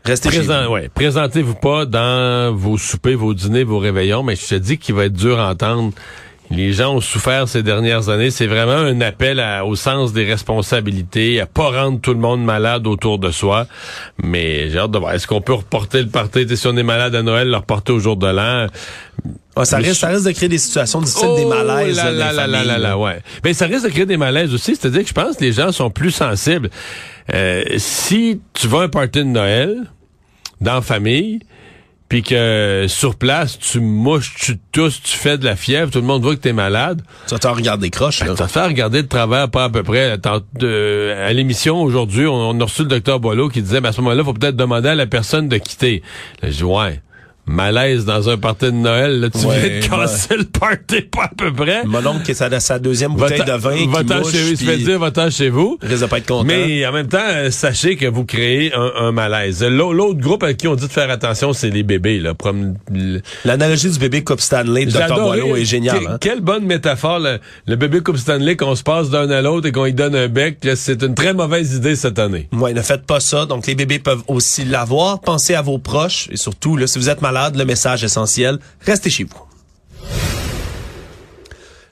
Restez 0.03 0.31
chez 0.31 0.37
présent- 0.39 0.65
vous. 0.65 0.73
ouais, 0.73 0.89
présentez-vous 0.93 1.53
pas 1.55 1.85
dans 1.85 2.51
vos 2.55 2.77
soupers, 2.79 3.15
vos 3.15 3.35
dîners, 3.35 3.63
vos 3.63 3.77
réveillons, 3.77 4.23
mais 4.23 4.35
je 4.35 4.47
te 4.47 4.55
dis 4.55 4.77
qu'il 4.79 4.95
va 4.95 5.05
être 5.05 5.13
dur 5.13 5.39
à 5.39 5.51
entendre. 5.51 5.93
Les 6.49 6.73
gens 6.73 6.95
ont 6.95 7.01
souffert 7.01 7.47
ces 7.47 7.63
dernières 7.63 8.09
années. 8.09 8.29
C'est 8.29 8.47
vraiment 8.47 8.73
un 8.73 8.99
appel 8.99 9.39
à- 9.39 9.63
au 9.63 9.75
sens 9.75 10.11
des 10.11 10.25
responsabilités, 10.25 11.39
à 11.39 11.45
pas 11.45 11.69
rendre 11.69 12.01
tout 12.01 12.13
le 12.13 12.19
monde 12.19 12.43
malade 12.43 12.87
autour 12.87 13.19
de 13.19 13.31
soi. 13.31 13.67
Mais 14.21 14.69
j'ai 14.69 14.79
hâte 14.79 14.91
de 14.91 14.97
voir. 14.97 15.13
Est-ce 15.13 15.27
qu'on 15.27 15.39
peut 15.39 15.53
reporter 15.53 16.01
le 16.01 16.09
party? 16.09 16.45
Si 16.57 16.67
on 16.67 16.75
est 16.75 16.83
malade 16.83 17.15
à 17.15 17.21
Noël, 17.23 17.47
le 17.49 17.55
reporter 17.55 17.93
au 17.93 17.99
jour 17.99 18.17
de 18.17 18.27
l'an. 18.27 18.67
Ah, 19.55 19.65
ça, 19.65 19.77
risque, 19.77 19.95
ça 19.99 20.07
risque 20.07 20.25
de 20.25 20.31
créer 20.31 20.47
des 20.49 20.57
situations 20.57 21.01
difficiles, 21.01 21.35
des 21.35 21.45
malaises. 21.45 21.99
Oh 22.01 22.05
là 22.05 22.11
là, 22.11 22.31
là 22.31 22.31
des 22.31 22.35
là 22.37 22.47
là 22.47 22.63
là 22.63 22.63
là, 22.63 22.77
là. 22.77 22.97
ouais. 22.97 23.21
Mais 23.43 23.53
ça 23.53 23.65
risque 23.65 23.83
de 23.85 23.89
créer 23.89 24.05
des 24.05 24.17
malaises 24.17 24.53
aussi. 24.53 24.75
C'est-à-dire 24.75 25.01
que 25.01 25.07
je 25.09 25.13
pense 25.13 25.35
que 25.37 25.43
les 25.43 25.51
gens 25.51 25.71
sont 25.71 25.89
plus 25.89 26.11
sensibles. 26.11 26.69
Euh, 27.33 27.63
si 27.77 28.39
tu 28.53 28.67
vas 28.67 28.81
à 28.81 28.83
un 28.83 28.89
party 28.89 29.19
de 29.19 29.23
Noël 29.25 29.75
dans 30.61 30.75
la 30.75 30.81
famille, 30.81 31.39
puis 32.07 32.23
que 32.23 32.85
sur 32.89 33.15
place, 33.15 33.57
tu 33.57 33.79
mouches, 33.79 34.33
tu 34.37 34.57
tousses, 34.73 35.01
tu 35.01 35.15
fais 35.17 35.37
de 35.37 35.45
la 35.45 35.55
fièvre, 35.55 35.91
tout 35.91 35.99
le 35.99 36.05
monde 36.05 36.21
voit 36.23 36.35
que 36.35 36.41
t'es 36.41 36.51
malade, 36.53 37.01
Tu 37.27 37.33
vas 37.33 37.39
te 37.39 37.47
regarder 37.47 37.89
croche, 37.89 38.19
là. 38.21 38.35
ça 38.35 38.47
te 38.47 38.51
fait 38.51 38.65
regarder 38.65 39.01
de 39.03 39.07
travers 39.07 39.49
pas 39.49 39.65
à 39.65 39.69
peu 39.69 39.81
près. 39.83 40.17
De- 40.55 41.13
à 41.25 41.31
l'émission 41.31 41.81
aujourd'hui, 41.81 42.27
on, 42.27 42.33
on 42.49 42.59
a 42.59 42.63
reçu 42.65 42.81
le 42.83 42.89
docteur 42.89 43.19
Boileau 43.21 43.47
qui 43.47 43.61
disait, 43.61 43.79
ben, 43.79 43.89
à 43.89 43.91
ce 43.93 44.01
moment-là, 44.01 44.21
il 44.23 44.25
faut 44.25 44.33
peut-être 44.33 44.57
demander 44.57 44.89
à 44.89 44.95
la 44.95 45.07
personne 45.07 45.47
de 45.47 45.57
quitter. 45.57 46.03
Là, 46.41 46.49
je 46.51 46.57
dis, 46.57 46.63
ouais, 46.65 47.01
malaise 47.51 48.05
dans 48.05 48.29
un 48.29 48.37
party 48.37 48.65
de 48.65 48.71
Noël, 48.71 49.19
là, 49.19 49.29
tu 49.29 49.45
Ouais, 49.45 49.59
viens 49.59 49.79
de 49.79 49.85
casser 49.85 50.37
le 50.37 50.45
party 50.45 51.01
pas 51.11 51.23
à 51.25 51.31
peu 51.35 51.51
près. 51.53 51.83
Mon 51.85 52.05
oncle 52.05 52.23
qui 52.23 52.31
est 52.31 52.59
sa, 52.59 52.79
deuxième 52.79 53.13
bouteille 53.13 53.43
de 53.45 53.51
vin 53.53 53.75
qui 53.75 53.87
va-t'en 53.87 54.23
chez, 54.23 54.53
puis 54.55 54.77
dire, 54.83 54.99
va-t'en 54.99 55.29
chez 55.29 55.49
vous. 55.49 55.77
risque 55.81 56.01
de 56.01 56.07
pas 56.07 56.17
être 56.19 56.27
content. 56.27 56.43
Mais 56.45 56.85
en 56.85 56.91
même 56.91 57.07
temps, 57.07 57.17
euh, 57.21 57.51
sachez 57.51 57.95
que 57.97 58.05
vous 58.05 58.25
créez 58.25 58.73
un, 58.73 58.91
un 59.07 59.11
malaise. 59.11 59.63
L'au- 59.63 59.93
L'autre 59.93 60.19
groupe 60.19 60.43
à 60.43 60.53
qui 60.53 60.67
on 60.67 60.75
dit 60.75 60.87
de 60.87 60.91
faire 60.91 61.09
attention, 61.09 61.53
c'est 61.53 61.69
les 61.69 61.83
bébés. 61.83 62.19
Là. 62.19 62.33
L'analogie 63.45 63.89
du 63.89 63.99
bébé 63.99 64.23
Coupe 64.23 64.41
Stanley 64.41 64.85
de 64.85 64.91
Dr. 64.91 65.15
Boileau 65.15 65.55
est 65.55 65.65
géniale. 65.65 65.99
Que- 65.99 66.07
hein. 66.11 66.17
Quelle 66.19 66.41
bonne 66.41 66.65
métaphore, 66.65 67.19
le, 67.19 67.39
le 67.67 67.75
bébé 67.75 68.01
Coupe 68.01 68.17
Stanley, 68.17 68.55
qu'on 68.55 68.75
se 68.75 68.83
passe 68.83 69.09
d'un 69.09 69.29
à 69.29 69.41
l'autre 69.41 69.67
et 69.67 69.71
qu'on 69.71 69.85
lui 69.85 69.93
donne 69.93 70.15
un 70.15 70.27
bec. 70.27 70.57
C'est 70.75 71.01
une 71.03 71.15
très 71.15 71.33
mauvaise 71.33 71.75
idée 71.75 71.95
cette 71.95 72.19
année. 72.19 72.47
Ouais, 72.53 72.73
ne 72.73 72.81
faites 72.81 73.05
pas 73.05 73.19
ça. 73.19 73.45
Donc, 73.45 73.67
les 73.67 73.75
bébés 73.75 73.99
peuvent 73.99 74.23
aussi 74.27 74.63
l'avoir. 74.65 75.19
Pensez 75.21 75.55
à 75.55 75.61
vos 75.61 75.77
proches. 75.77 76.27
Et 76.31 76.37
surtout, 76.37 76.77
là, 76.77 76.87
si 76.87 76.99
vous 76.99 77.09
êtes 77.09 77.21
malade, 77.21 77.40
le 77.49 77.65
message 77.65 78.03
essentiel, 78.03 78.59
restez 78.85 79.09
chez 79.09 79.23
vous. 79.23 79.51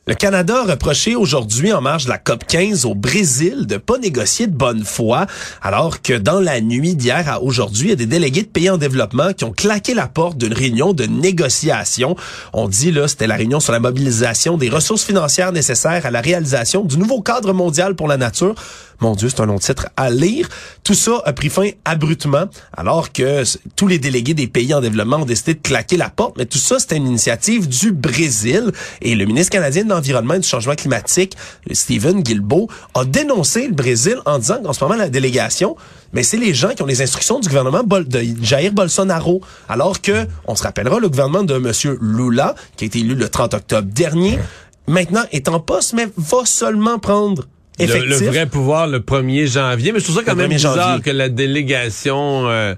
Le 0.10 0.16
Canada 0.16 0.62
a 0.62 0.72
reproché 0.72 1.16
aujourd'hui, 1.16 1.72
en 1.72 1.82
marge 1.82 2.06
de 2.06 2.10
la 2.10 2.18
COP 2.18 2.44
15 2.48 2.86
au 2.86 2.96
Brésil, 2.96 3.68
de 3.68 3.78
pas 3.78 4.00
négocier 4.00 4.48
de 4.48 4.56
bonne 4.56 4.84
foi, 4.84 5.28
alors 5.62 6.02
que 6.02 6.14
dans 6.14 6.40
la 6.40 6.62
nuit 6.62 6.96
d'hier 6.96 7.30
à 7.30 7.44
aujourd'hui, 7.44 7.88
il 7.88 7.90
y 7.90 7.94
a 7.94 7.96
des 7.96 8.08
délégués 8.08 8.42
de 8.42 8.48
pays 8.48 8.72
en 8.72 8.78
développement 8.78 9.34
qui 9.34 9.44
ont 9.44 9.52
claqué 9.52 9.94
la 9.94 10.08
porte 10.08 10.40
d'une 10.40 10.54
réunion 10.54 10.94
de 10.94 11.04
négociation. 11.04 12.16
On 12.54 12.68
dit, 12.68 12.92
là, 12.92 13.08
c'était 13.08 13.28
la 13.28 13.36
réunion 13.36 13.60
sur 13.60 13.72
la 13.72 13.80
mobilisation 13.80 14.58
des 14.58 14.70
ressources 14.70 15.04
financières 15.04 15.52
nécessaires 15.52 16.08
à 16.08 16.10
la 16.10 16.22
réalisation 16.22 16.84
du 16.84 16.98
nouveau 16.98 17.22
cadre 17.22 17.54
mondial 17.54 17.94
pour 17.94 18.08
la 18.08 18.18
nature. 18.18 18.56
Mon 19.02 19.16
Dieu, 19.16 19.30
c'est 19.30 19.40
un 19.40 19.46
long 19.46 19.60
titre 19.60 19.88
à 19.96 20.10
lire. 20.10 20.50
Tout 20.84 20.94
ça 20.94 21.22
a 21.24 21.32
pris 21.32 21.50
fin 21.50 21.70
abruptement, 21.86 22.46
alors 22.76 23.14
que 23.14 23.44
tous 23.76 23.88
les 23.88 23.98
délégués 23.98 24.34
des 24.34 24.48
pays 24.48 24.74
en 24.74 24.82
développement 24.82 25.18
ont 25.18 25.26
décidé 25.26 25.54
de 25.54 25.60
claquer 25.60 25.96
la 25.96 26.10
porte. 26.10 26.38
Mais 26.38 26.46
tout 26.46 26.58
ça, 26.58 26.80
c'était 26.80 26.98
une 26.98 27.08
initiative 27.08 27.68
du 27.70 27.94
Brésil. 27.94 28.72
Et 29.02 29.16
le 29.16 29.26
ministre 29.26 29.52
canadien 29.52 29.86
de 29.86 29.90
l'Environnement 29.90 30.34
et 30.34 30.40
du 30.40 30.48
Changement 30.48 30.76
climatique, 30.76 31.38
Stephen 31.72 32.22
Guilbeault, 32.22 32.68
a 32.94 33.06
dénoncé 33.06 33.68
le 33.68 33.74
Brésil 33.74 34.18
en 34.26 34.38
disant 34.38 34.62
qu'en 34.62 34.74
ce 34.74 34.84
moment, 34.84 34.96
la 34.96 35.10
délégation, 35.10 35.78
mais 36.12 36.24
c'est 36.24 36.38
les 36.38 36.54
gens 36.54 36.70
qui 36.70 36.82
ont 36.82 36.88
les 36.88 37.02
instructions 37.02 37.40
du 37.40 37.48
gouvernement 37.48 37.84
de 37.84 38.24
Jair 38.42 38.74
Bolsonaro. 38.74 39.42
Alors 39.70 40.02
que, 40.02 40.28
on 40.46 40.56
se 40.56 40.64
rappellera, 40.64 41.00
le 41.00 41.08
gouvernement 41.08 41.44
de 41.44 41.56
M. 41.56 41.98
Lula, 42.02 42.56
qui 42.76 42.84
a 42.84 42.88
été 42.88 43.00
élu 43.00 43.16
le 43.16 43.30
30 43.30 43.54
octobre 43.54 43.88
dernier, 43.90 44.40
maintenant 44.88 45.24
est 45.32 45.48
en 45.48 45.62
poste, 45.62 45.94
mais 45.94 46.10
va 46.18 46.46
seulement 46.46 47.00
prendre 47.00 47.46
Le, 47.80 48.16
vrai 48.30 48.46
pouvoir 48.46 48.88
le 48.88 49.00
1er 49.00 49.52
janvier. 49.52 49.92
Mais 49.92 50.00
je 50.00 50.04
trouve 50.06 50.18
ça 50.18 50.24
quand 50.26 50.32
Le 50.34 50.38
même 50.44 50.52
1er 50.52 50.56
bizarre 50.56 50.90
janvier. 50.98 51.02
que 51.04 51.10
la 51.12 51.30
délégation... 51.30 52.50
euh, 52.50 52.76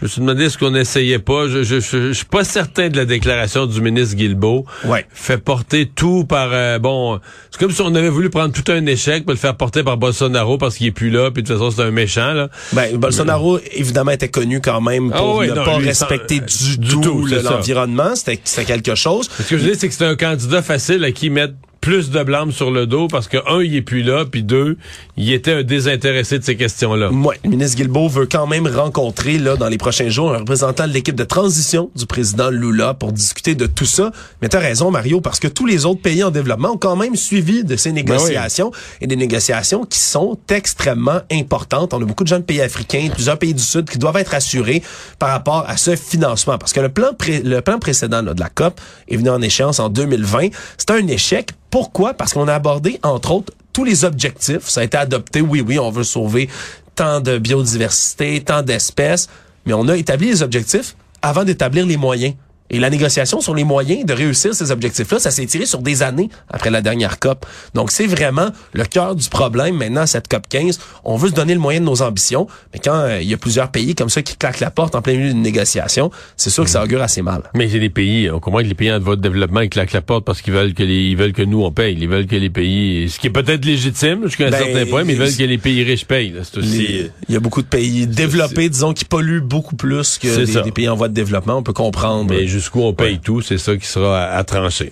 je 0.00 0.06
me 0.06 0.08
suis 0.08 0.20
demandé 0.22 0.48
ce 0.50 0.58
qu'on 0.58 0.72
n'essayait 0.72 1.20
pas. 1.20 1.46
Je, 1.46 1.62
je, 1.62 1.78
je, 1.78 2.08
je 2.08 2.12
suis 2.12 2.24
pas 2.24 2.42
certain 2.42 2.88
de 2.88 2.96
la 2.96 3.04
déclaration 3.04 3.66
du 3.66 3.80
ministre 3.80 4.16
Guilbeault. 4.16 4.64
Ouais. 4.86 5.06
Fait 5.10 5.38
porter 5.38 5.86
tout 5.86 6.24
par... 6.24 6.48
euh, 6.52 6.80
bon, 6.80 7.20
c'est 7.52 7.60
comme 7.60 7.70
si 7.70 7.80
on 7.80 7.94
avait 7.94 8.08
voulu 8.08 8.28
prendre 8.28 8.52
tout 8.52 8.72
un 8.72 8.84
échec 8.86 9.22
pour 9.22 9.30
le 9.32 9.38
faire 9.38 9.56
porter 9.56 9.84
par 9.84 9.96
Bolsonaro 9.96 10.58
parce 10.58 10.74
qu'il 10.78 10.88
est 10.88 10.90
plus 10.90 11.10
là, 11.10 11.30
puis 11.30 11.44
de 11.44 11.48
toute 11.48 11.56
façon, 11.58 11.70
c'est 11.70 11.82
un 11.82 11.92
méchant. 11.92 12.32
Là. 12.32 12.48
Ben, 12.72 12.96
Bolsonaro, 12.96 13.60
évidemment, 13.70 14.10
était 14.10 14.28
connu 14.28 14.60
quand 14.60 14.80
même 14.80 15.12
Ah 15.14 15.18
pour 15.18 15.42
ne 15.44 15.50
non, 15.52 15.64
pas 15.64 15.76
respecter 15.76 16.40
sans- 16.44 16.70
du, 16.72 16.78
du 16.78 16.88
tout, 16.88 17.00
tout, 17.00 17.26
l'environnement. 17.44 18.16
C'était 18.16 18.40
c'était 18.42 18.64
quelque 18.64 18.96
chose. 18.96 19.30
Ce 19.38 19.44
que 19.48 19.56
je 19.58 19.62
dis, 19.70 19.78
c'est 19.78 19.86
que 19.88 19.94
c'est 19.94 20.04
un 20.06 20.16
candidat 20.16 20.60
facile 20.62 21.04
à 21.04 21.12
qui 21.12 21.30
mettre 21.30 21.54
plus 21.84 22.08
de 22.10 22.22
blâme 22.22 22.50
sur 22.50 22.70
le 22.70 22.86
dos 22.86 23.08
parce 23.08 23.28
que, 23.28 23.36
un, 23.46 23.60
il 23.62 23.76
est 23.76 23.82
plus 23.82 24.02
là, 24.02 24.24
puis 24.24 24.42
deux, 24.42 24.78
il 25.18 25.30
était 25.34 25.52
un 25.52 25.62
désintéressé 25.62 26.38
de 26.38 26.44
ces 26.44 26.56
questions-là. 26.56 27.10
Ouais, 27.12 27.38
le 27.44 27.50
ministre 27.50 27.76
Guilbeault 27.76 28.08
veut 28.08 28.24
quand 28.26 28.46
même 28.46 28.66
rencontrer 28.66 29.36
là 29.38 29.56
dans 29.56 29.68
les 29.68 29.76
prochains 29.76 30.08
jours 30.08 30.32
un 30.34 30.38
représentant 30.38 30.88
de 30.88 30.94
l'équipe 30.94 31.14
de 31.14 31.24
transition 31.24 31.90
du 31.94 32.06
président 32.06 32.48
Lula 32.48 32.94
pour 32.94 33.12
discuter 33.12 33.54
de 33.54 33.66
tout 33.66 33.84
ça. 33.84 34.12
Mais 34.40 34.48
t'as 34.48 34.60
raison 34.60 34.90
Mario 34.90 35.20
parce 35.20 35.38
que 35.40 35.46
tous 35.46 35.66
les 35.66 35.84
autres 35.84 36.00
pays 36.00 36.24
en 36.24 36.30
développement 36.30 36.70
ont 36.72 36.78
quand 36.78 36.96
même 36.96 37.16
suivi 37.16 37.64
de 37.64 37.76
ces 37.76 37.92
négociations 37.92 38.72
et 39.02 39.06
des 39.06 39.16
négociations 39.16 39.84
qui 39.84 39.98
sont 39.98 40.38
extrêmement 40.48 41.20
importantes. 41.30 41.92
On 41.92 42.00
a 42.00 42.04
beaucoup 42.06 42.24
de 42.24 42.28
gens 42.30 42.38
de 42.38 42.44
pays 42.44 42.62
africains, 42.62 43.08
plusieurs 43.12 43.36
pays 43.38 43.52
du 43.52 43.62
Sud 43.62 43.90
qui 43.90 43.98
doivent 43.98 44.16
être 44.16 44.32
assurés 44.32 44.82
par 45.18 45.28
rapport 45.28 45.66
à 45.68 45.76
ce 45.76 45.96
financement 45.96 46.56
parce 46.56 46.72
que 46.72 46.80
le 46.80 46.88
plan 46.88 47.08
pré- 47.12 47.42
le 47.44 47.60
plan 47.60 47.78
précédent 47.78 48.22
là, 48.22 48.32
de 48.32 48.40
la 48.40 48.48
COP 48.48 48.80
est 49.08 49.16
venu 49.18 49.28
en 49.28 49.42
échéance 49.42 49.80
en 49.80 49.90
2020. 49.90 50.48
C'est 50.78 50.90
un 50.90 51.06
échec. 51.08 51.50
Pourquoi? 51.74 52.14
Parce 52.14 52.32
qu'on 52.32 52.46
a 52.46 52.54
abordé 52.54 53.00
entre 53.02 53.32
autres 53.32 53.52
tous 53.72 53.82
les 53.82 54.04
objectifs. 54.04 54.68
Ça 54.68 54.82
a 54.82 54.84
été 54.84 54.96
adopté. 54.96 55.40
Oui, 55.40 55.60
oui, 55.60 55.76
on 55.80 55.90
veut 55.90 56.04
sauver 56.04 56.48
tant 56.94 57.20
de 57.20 57.36
biodiversité, 57.36 58.40
tant 58.44 58.62
d'espèces, 58.62 59.28
mais 59.66 59.72
on 59.72 59.88
a 59.88 59.96
établi 59.96 60.28
les 60.28 60.44
objectifs 60.44 60.94
avant 61.20 61.42
d'établir 61.42 61.84
les 61.84 61.96
moyens. 61.96 62.34
Et 62.74 62.80
la 62.80 62.90
négociation 62.90 63.40
sur 63.40 63.54
les 63.54 63.62
moyens 63.62 64.04
de 64.04 64.12
réussir 64.12 64.52
ces 64.52 64.72
objectifs-là, 64.72 65.20
ça 65.20 65.30
s'est 65.30 65.46
tiré 65.46 65.64
sur 65.64 65.78
des 65.80 66.02
années 66.02 66.28
après 66.50 66.70
la 66.70 66.82
dernière 66.82 67.20
COP. 67.20 67.46
Donc, 67.74 67.92
c'est 67.92 68.08
vraiment 68.08 68.48
le 68.72 68.84
cœur 68.84 69.14
du 69.14 69.28
problème 69.28 69.76
maintenant, 69.76 70.06
cette 70.06 70.26
COP 70.26 70.48
15. 70.48 70.80
On 71.04 71.16
veut 71.16 71.28
se 71.28 71.34
donner 71.34 71.54
le 71.54 71.60
moyen 71.60 71.78
de 71.78 71.84
nos 71.84 72.02
ambitions, 72.02 72.48
mais 72.72 72.80
quand 72.82 72.96
euh, 72.96 73.20
il 73.22 73.28
y 73.28 73.34
a 73.34 73.36
plusieurs 73.36 73.70
pays 73.70 73.94
comme 73.94 74.08
ça 74.08 74.22
qui 74.22 74.36
claquent 74.36 74.58
la 74.58 74.72
porte 74.72 74.96
en 74.96 75.02
plein 75.02 75.12
milieu 75.12 75.28
d'une 75.28 75.42
négociation, 75.42 76.10
c'est 76.36 76.50
sûr 76.50 76.64
que 76.64 76.70
ça 76.70 76.82
augure 76.82 77.00
assez 77.00 77.22
mal. 77.22 77.42
Mais 77.54 77.68
c'est 77.68 77.78
des 77.78 77.90
pays, 77.90 78.28
on 78.28 78.40
comprend 78.40 78.58
que 78.58 78.64
les 78.66 78.74
pays 78.74 78.90
en 78.90 78.98
voie 78.98 79.14
de 79.14 79.20
développement 79.22 79.60
ils 79.60 79.70
claquent 79.70 79.92
la 79.92 80.02
porte 80.02 80.24
parce 80.24 80.42
qu'ils 80.42 80.52
veulent 80.52 80.74
que 80.74 80.82
les, 80.82 81.10
ils 81.10 81.16
veulent 81.16 81.32
que 81.32 81.42
nous 81.42 81.62
on 81.62 81.70
paye, 81.70 81.96
ils 81.96 82.08
veulent 82.08 82.26
que 82.26 82.34
les 82.34 82.50
pays, 82.50 83.08
ce 83.08 83.20
qui 83.20 83.28
est 83.28 83.30
peut-être 83.30 83.64
légitime 83.64 84.24
jusqu'à 84.24 84.48
un 84.48 84.50
Ben, 84.50 84.58
certain 84.64 84.86
point, 84.90 85.04
mais 85.04 85.12
ils 85.12 85.18
veulent 85.20 85.36
que 85.36 85.42
les 85.44 85.58
pays 85.58 85.84
riches 85.84 86.06
payent. 86.06 86.34
C'est 86.42 86.58
aussi. 86.58 86.78
Les- 86.78 87.10
Il 87.28 87.34
y 87.34 87.36
a 87.36 87.40
beaucoup 87.40 87.62
de 87.62 87.68
pays 87.68 88.08
développés, 88.08 88.68
disons, 88.68 88.92
qui 88.92 89.04
polluent 89.04 89.40
beaucoup 89.42 89.76
plus 89.76 90.18
que 90.18 90.62
des, 90.62 90.72
pays 90.72 90.88
en 90.88 90.96
voie 90.96 91.08
de 91.08 91.14
développement. 91.14 91.56
On 91.58 91.62
peut 91.62 91.72
comprendre. 91.72 92.30
Mais 92.30 92.46
jusqu'où 92.64 92.80
on 92.80 92.94
paye 92.94 93.18
tout, 93.18 93.42
c'est 93.42 93.58
ça 93.58 93.76
qui 93.76 93.86
sera 93.86 94.24
à, 94.24 94.38
à 94.38 94.44
trancher. 94.44 94.90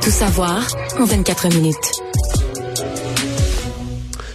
Tout 0.00 0.10
savoir 0.10 0.64
en 1.00 1.04
24 1.04 1.48
minutes. 1.48 1.76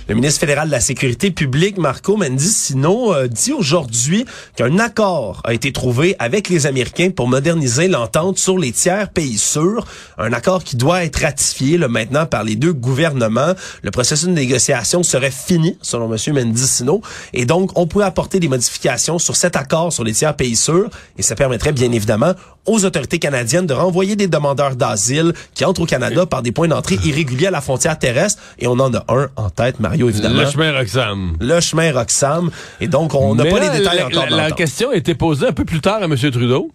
Le 0.09 0.15
ministre 0.15 0.41
fédéral 0.41 0.67
de 0.67 0.71
la 0.73 0.81
Sécurité 0.81 1.31
publique, 1.31 1.77
Marco 1.77 2.17
Mendicino, 2.17 3.13
euh, 3.13 3.29
dit 3.29 3.53
aujourd'hui 3.53 4.25
qu'un 4.57 4.77
accord 4.77 5.39
a 5.45 5.53
été 5.53 5.71
trouvé 5.71 6.17
avec 6.19 6.49
les 6.49 6.65
Américains 6.65 7.09
pour 7.09 7.29
moderniser 7.29 7.87
l'entente 7.87 8.37
sur 8.37 8.57
les 8.57 8.73
tiers 8.73 9.07
pays 9.07 9.37
sûrs. 9.37 9.87
Un 10.17 10.33
accord 10.33 10.65
qui 10.65 10.75
doit 10.75 11.05
être 11.05 11.21
ratifié 11.21 11.77
là, 11.77 11.87
maintenant 11.87 12.25
par 12.25 12.43
les 12.43 12.57
deux 12.57 12.73
gouvernements. 12.73 13.53
Le 13.81 13.91
processus 13.91 14.27
de 14.27 14.33
négociation 14.33 15.03
serait 15.03 15.31
fini, 15.31 15.77
selon 15.81 16.13
M. 16.13 16.33
Mendicino. 16.33 17.01
Et 17.31 17.45
donc, 17.45 17.71
on 17.79 17.87
pourrait 17.87 18.03
apporter 18.03 18.41
des 18.41 18.49
modifications 18.49 19.19
sur 19.19 19.37
cet 19.37 19.55
accord 19.55 19.93
sur 19.93 20.03
les 20.03 20.11
tiers 20.11 20.35
pays 20.35 20.57
sûrs. 20.57 20.89
Et 21.17 21.21
ça 21.21 21.35
permettrait 21.35 21.71
bien 21.71 21.93
évidemment 21.93 22.33
aux 22.65 22.85
autorités 22.85 23.19
canadiennes 23.19 23.67
de 23.67 23.73
renvoyer 23.73 24.15
des 24.15 24.27
demandeurs 24.27 24.75
d'asile 24.75 25.33
qui 25.53 25.65
entrent 25.65 25.81
au 25.81 25.85
Canada 25.85 26.25
par 26.25 26.41
des 26.41 26.51
points 26.51 26.67
d'entrée 26.67 26.97
irréguliers 27.03 27.47
à 27.47 27.51
la 27.51 27.61
frontière 27.61 27.97
terrestre. 27.97 28.41
Et 28.59 28.67
on 28.67 28.73
en 28.73 28.93
a 28.93 29.03
un 29.09 29.29
en 29.35 29.49
tête, 29.49 29.79
Évidemment. 29.93 30.41
Le 30.41 30.49
chemin 30.49 30.71
Roxham. 30.77 31.37
Le 31.39 31.59
chemin 31.61 31.91
Roxham. 31.91 32.49
Et 32.81 32.87
donc, 32.87 33.13
on 33.15 33.35
n'a 33.35 33.45
pas 33.45 33.59
les 33.59 33.79
détails 33.79 33.97
la, 33.99 34.07
encore. 34.07 34.29
La, 34.29 34.49
la 34.49 34.51
question 34.51 34.89
a 34.91 34.95
été 34.95 35.15
posée 35.15 35.47
un 35.47 35.51
peu 35.53 35.65
plus 35.65 35.81
tard 35.81 36.01
à 36.01 36.05
M. 36.05 36.15
Trudeau. 36.15 36.69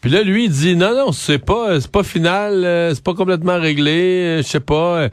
Puis 0.00 0.10
là, 0.10 0.22
lui, 0.22 0.44
il 0.44 0.50
dit 0.50 0.76
non, 0.76 0.94
non, 0.94 1.12
c'est 1.12 1.38
pas, 1.38 1.80
c'est 1.80 1.90
pas 1.90 2.02
final, 2.04 2.64
euh, 2.64 2.94
c'est 2.94 3.02
pas 3.02 3.14
complètement 3.14 3.58
réglé, 3.58 3.90
euh, 3.92 4.42
je 4.42 4.46
sais 4.46 4.60
pas. 4.60 4.98
euh, 4.98 5.08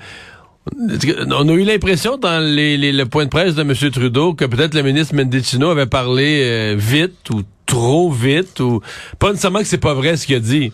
On 1.31 1.49
a 1.49 1.51
eu 1.53 1.63
l'impression 1.63 2.17
dans 2.17 2.39
les, 2.43 2.77
les- 2.77 2.91
le 2.91 3.05
point 3.05 3.25
de 3.25 3.29
presse 3.29 3.55
de 3.55 3.61
M. 3.61 3.73
Trudeau 3.91 4.33
que 4.33 4.45
peut-être 4.45 4.75
le 4.75 4.83
ministre 4.83 5.15
Mendicino 5.15 5.69
avait 5.69 5.87
parlé 5.87 6.41
euh, 6.43 6.75
vite 6.77 7.29
ou 7.31 7.41
trop 7.65 8.11
vite 8.11 8.59
ou 8.59 8.81
pas 9.19 9.29
nécessairement 9.31 9.59
que 9.59 9.65
c'est 9.65 9.77
pas 9.77 9.93
vrai 9.93 10.15
ce 10.17 10.27
qu'il 10.27 10.35
a 10.35 10.39
dit. 10.39 10.71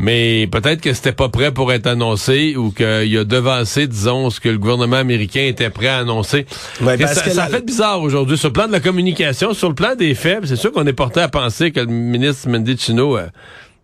Mais 0.00 0.46
peut-être 0.46 0.80
que 0.80 0.92
c'était 0.92 1.12
pas 1.12 1.28
prêt 1.28 1.50
pour 1.52 1.72
être 1.72 1.88
annoncé 1.88 2.54
ou 2.56 2.70
qu'il 2.70 2.86
a 3.18 3.24
devancé, 3.24 3.88
disons, 3.88 4.30
ce 4.30 4.38
que 4.38 4.48
le 4.48 4.58
gouvernement 4.58 4.96
américain 4.96 5.40
était 5.42 5.70
prêt 5.70 5.88
à 5.88 5.98
annoncer. 5.98 6.46
Ouais, 6.80 6.96
parce 6.96 7.14
ça, 7.14 7.22
que 7.22 7.30
ça 7.30 7.48
la- 7.48 7.48
fait 7.48 7.64
bizarre 7.66 8.00
aujourd'hui. 8.00 8.38
Sur 8.38 8.48
le 8.50 8.52
plan 8.52 8.68
de 8.68 8.72
la 8.72 8.78
communication, 8.80 9.54
sur 9.54 9.68
le 9.68 9.74
plan 9.74 9.96
des 9.96 10.14
faits, 10.14 10.46
c'est 10.46 10.54
sûr 10.56 10.70
qu'on 10.72 10.86
est 10.86 10.92
porté 10.92 11.20
à 11.20 11.28
penser 11.28 11.72
que 11.72 11.80
le 11.80 11.86
ministre 11.86 12.48
Mendicino 12.48 13.16
a, 13.16 13.24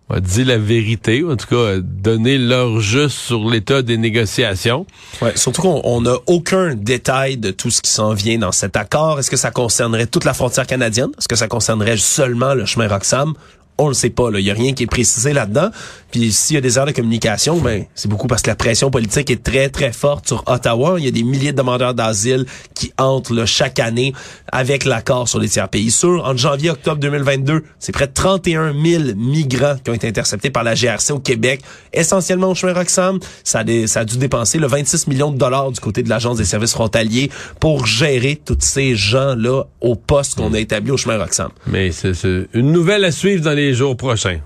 a 0.08 0.20
dit 0.20 0.44
la 0.44 0.56
vérité, 0.56 1.24
ou 1.24 1.32
en 1.32 1.36
tout 1.36 1.48
cas 1.48 1.72
a 1.72 1.78
donné 1.80 2.38
l'heure 2.38 2.78
juste 2.78 3.16
sur 3.18 3.50
l'état 3.50 3.82
des 3.82 3.96
négociations. 3.98 4.86
Ouais, 5.20 5.32
surtout 5.34 5.62
qu'on 5.62 5.80
on 5.82 6.02
n'a 6.02 6.14
aucun 6.26 6.76
détail 6.76 7.38
de 7.38 7.50
tout 7.50 7.70
ce 7.70 7.82
qui 7.82 7.90
s'en 7.90 8.14
vient 8.14 8.38
dans 8.38 8.52
cet 8.52 8.76
accord. 8.76 9.18
Est-ce 9.18 9.32
que 9.32 9.36
ça 9.36 9.50
concernerait 9.50 10.06
toute 10.06 10.24
la 10.24 10.34
frontière 10.34 10.68
canadienne? 10.68 11.10
Est-ce 11.18 11.26
que 11.26 11.34
ça 11.36 11.48
concernerait 11.48 11.96
seulement 11.96 12.54
le 12.54 12.66
chemin 12.66 12.86
Roxham? 12.86 13.34
On 13.76 13.88
le 13.88 13.94
sait 13.94 14.10
pas. 14.10 14.28
Il 14.32 14.44
y 14.44 14.52
a 14.52 14.54
rien 14.54 14.72
qui 14.72 14.84
est 14.84 14.86
précisé 14.86 15.32
là-dedans. 15.32 15.70
Puis 16.14 16.30
s'il 16.30 16.54
y 16.54 16.58
a 16.58 16.60
des 16.60 16.76
erreurs 16.76 16.86
de 16.86 16.92
communication, 16.92 17.56
ben 17.58 17.86
c'est 17.96 18.06
beaucoup 18.08 18.28
parce 18.28 18.40
que 18.40 18.48
la 18.48 18.54
pression 18.54 18.88
politique 18.88 19.32
est 19.32 19.42
très 19.42 19.68
très 19.68 19.92
forte 19.92 20.28
sur 20.28 20.44
Ottawa. 20.46 20.94
Il 20.98 21.04
y 21.04 21.08
a 21.08 21.10
des 21.10 21.24
milliers 21.24 21.50
de 21.50 21.56
demandeurs 21.56 21.92
d'asile 21.92 22.46
qui 22.72 22.92
entrent 22.98 23.34
là, 23.34 23.46
chaque 23.46 23.80
année 23.80 24.12
avec 24.52 24.84
l'accord 24.84 25.28
sur 25.28 25.40
les 25.40 25.48
tiers 25.48 25.68
pays 25.68 25.90
sûrs. 25.90 26.24
En 26.24 26.36
janvier 26.36 26.70
octobre 26.70 26.98
2022, 26.98 27.64
c'est 27.80 27.90
près 27.90 28.06
de 28.06 28.12
31 28.12 28.72
000 28.80 29.02
migrants 29.16 29.74
qui 29.82 29.90
ont 29.90 29.94
été 29.94 30.06
interceptés 30.06 30.50
par 30.50 30.62
la 30.62 30.76
GRC 30.76 31.10
au 31.12 31.18
Québec, 31.18 31.62
essentiellement 31.92 32.50
au 32.50 32.54
chemin 32.54 32.74
Roxham. 32.74 33.18
Ça 33.42 33.64
a, 33.66 34.04
dû 34.04 34.16
dépenser 34.16 34.60
le 34.60 34.68
26 34.68 35.08
millions 35.08 35.32
de 35.32 35.36
dollars 35.36 35.72
du 35.72 35.80
côté 35.80 36.04
de 36.04 36.08
l'agence 36.08 36.36
des 36.36 36.44
services 36.44 36.74
frontaliers 36.74 37.28
pour 37.58 37.86
gérer 37.86 38.40
tous 38.44 38.58
ces 38.60 38.94
gens 38.94 39.34
là 39.34 39.64
au 39.80 39.96
poste 39.96 40.36
qu'on 40.36 40.54
a 40.54 40.60
établi 40.60 40.92
au 40.92 40.96
chemin 40.96 41.18
Roxham. 41.18 41.50
Mais 41.66 41.90
c'est 41.90 42.12
une 42.54 42.70
nouvelle 42.70 43.04
à 43.04 43.10
suivre 43.10 43.42
dans 43.42 43.50
les 43.50 43.74
jours 43.74 43.96
prochains. 43.96 44.38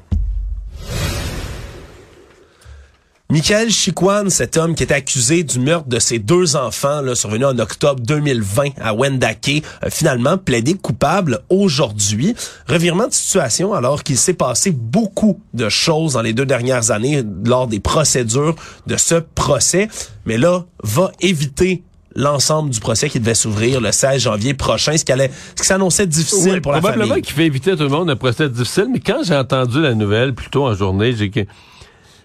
Michael 3.31 3.69
Chiquan, 3.71 4.31
cet 4.31 4.57
homme 4.57 4.75
qui 4.75 4.83
était 4.85 4.95
accusé 4.95 5.45
du 5.45 5.59
meurtre 5.61 5.87
de 5.87 5.99
ses 5.99 6.19
deux 6.19 6.57
enfants, 6.57 7.03
là, 7.03 7.15
survenu 7.15 7.45
en 7.45 7.59
octobre 7.59 8.01
2020 8.01 8.71
à 8.81 8.95
Wendake, 8.95 9.63
a 9.83 9.91
finalement 9.91 10.39
plaidé 10.39 10.73
coupable 10.73 11.41
aujourd'hui. 11.51 12.35
Revirement 12.69 13.07
de 13.07 13.13
situation 13.13 13.75
alors 13.75 14.03
qu'il 14.03 14.17
s'est 14.17 14.33
passé 14.33 14.71
beaucoup 14.71 15.39
de 15.53 15.69
choses 15.69 16.15
dans 16.15 16.23
les 16.23 16.33
deux 16.33 16.47
dernières 16.47 16.91
années 16.91 17.23
lors 17.45 17.67
des 17.67 17.81
procédures 17.81 18.55
de 18.87 18.97
ce 18.97 19.17
procès. 19.17 19.89
Mais 20.25 20.39
là, 20.39 20.65
va 20.83 21.13
éviter 21.21 21.83
l'ensemble 22.17 22.71
du 22.71 22.81
procès 22.81 23.11
qui 23.11 23.21
devait 23.21 23.35
s'ouvrir 23.35 23.83
le 23.83 23.93
16 23.93 24.23
janvier 24.23 24.55
prochain, 24.55 24.97
ce 24.97 25.05
qui 25.05 25.13
allait, 25.13 25.31
ce 25.55 25.61
qui 25.61 25.69
s'annonçait 25.69 26.07
difficile 26.07 26.53
Oui, 26.55 26.61
pour 26.63 26.73
la 26.73 26.79
probablement 26.79 27.09
famille. 27.09 27.23
qu'il 27.23 27.35
fait 27.35 27.45
éviter 27.45 27.73
à 27.73 27.77
tout 27.77 27.83
le 27.83 27.91
monde 27.91 28.09
un 28.09 28.17
procès 28.17 28.49
difficile, 28.49 28.87
mais 28.91 29.01
quand 29.01 29.19
j'ai 29.23 29.37
entendu 29.37 29.83
la 29.83 29.93
nouvelle 29.93 30.35
plus 30.35 30.49
tôt 30.49 30.65
en 30.67 30.75
journée, 30.75 31.15
j'ai 31.15 31.29
que 31.29 31.41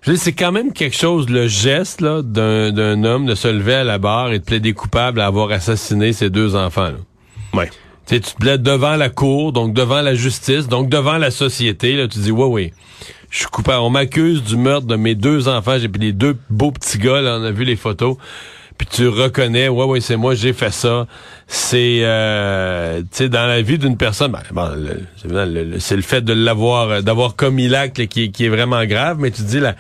je 0.06 0.16
c'est 0.16 0.34
quand 0.34 0.52
même 0.52 0.74
quelque 0.74 0.96
chose, 0.96 1.30
le 1.30 1.48
geste 1.48 2.02
là, 2.02 2.22
d'un, 2.22 2.72
d'un 2.72 3.04
homme 3.04 3.26
de 3.26 3.36
se 3.36 3.48
lever 3.48 3.76
à 3.76 3.84
la 3.84 3.98
barre 3.98 4.32
et 4.34 4.40
de 4.40 4.44
plaider 4.44 4.74
coupable 4.74 5.22
à 5.22 5.28
avoir 5.28 5.52
assassiné 5.52 6.14
ses 6.14 6.30
deux 6.30 6.56
enfants. 6.56 6.90
Là. 6.90 6.98
Ouais. 7.54 7.70
Tu 8.06 8.20
te 8.20 8.36
plaides 8.36 8.64
devant 8.64 8.98
la 8.98 9.10
cour, 9.10 9.54
donc 9.54 9.74
devant 9.74 10.02
la 10.02 10.14
justice, 10.14 10.68
donc 10.68 10.90
devant 10.90 11.18
la 11.18 11.32
société. 11.32 11.96
Là, 11.96 12.08
tu 12.10 12.20
dis, 12.20 12.32
ouais, 12.32 12.46
oui, 12.46 12.74
je 13.30 13.40
suis 13.40 13.48
coupable. 13.48 13.82
On 13.82 13.90
m'accuse 13.90 14.44
du 14.44 14.58
meurtre 14.58 14.88
de 14.88 14.98
mes 14.98 15.16
deux 15.16 15.48
enfants. 15.48 15.78
J'ai 15.80 15.88
pris 15.88 16.02
les 16.02 16.12
deux 16.12 16.36
beaux 16.50 16.72
petits 16.72 16.98
gars, 16.98 17.22
là, 17.22 17.38
on 17.40 17.44
a 17.44 17.52
vu 17.52 17.64
les 17.64 17.78
photos. 17.78 18.18
Puis 18.78 18.88
tu 18.90 19.08
reconnais, 19.08 19.68
ouais, 19.70 19.86
ouais, 19.86 20.02
c'est 20.02 20.16
moi, 20.18 20.34
j'ai 20.36 20.54
fait 20.54 20.72
ça. 20.72 21.08
C'est, 21.48 22.00
euh, 22.04 23.02
tu 23.02 23.08
sais, 23.12 23.30
dans 23.30 23.46
la 23.46 23.62
vie 23.62 23.78
d'une 23.78 23.98
personne, 23.98 24.32
ben, 24.32 24.42
bon, 24.52 24.70
c'est 25.82 25.96
le- 25.96 26.02
fait 26.02 26.22
de 26.22 26.34
l'avoir, 26.34 27.04
d'avoir 27.04 27.36
commis 27.36 27.68
l'acte 27.68 28.06
qui, 28.08 28.24
est- 28.26 28.30
qui 28.32 28.46
est 28.46 28.50
vraiment 28.50 28.84
grave, 28.86 29.18
mais 29.20 29.32
tu 29.32 29.44
dis 29.44 29.60
la, 29.60 29.76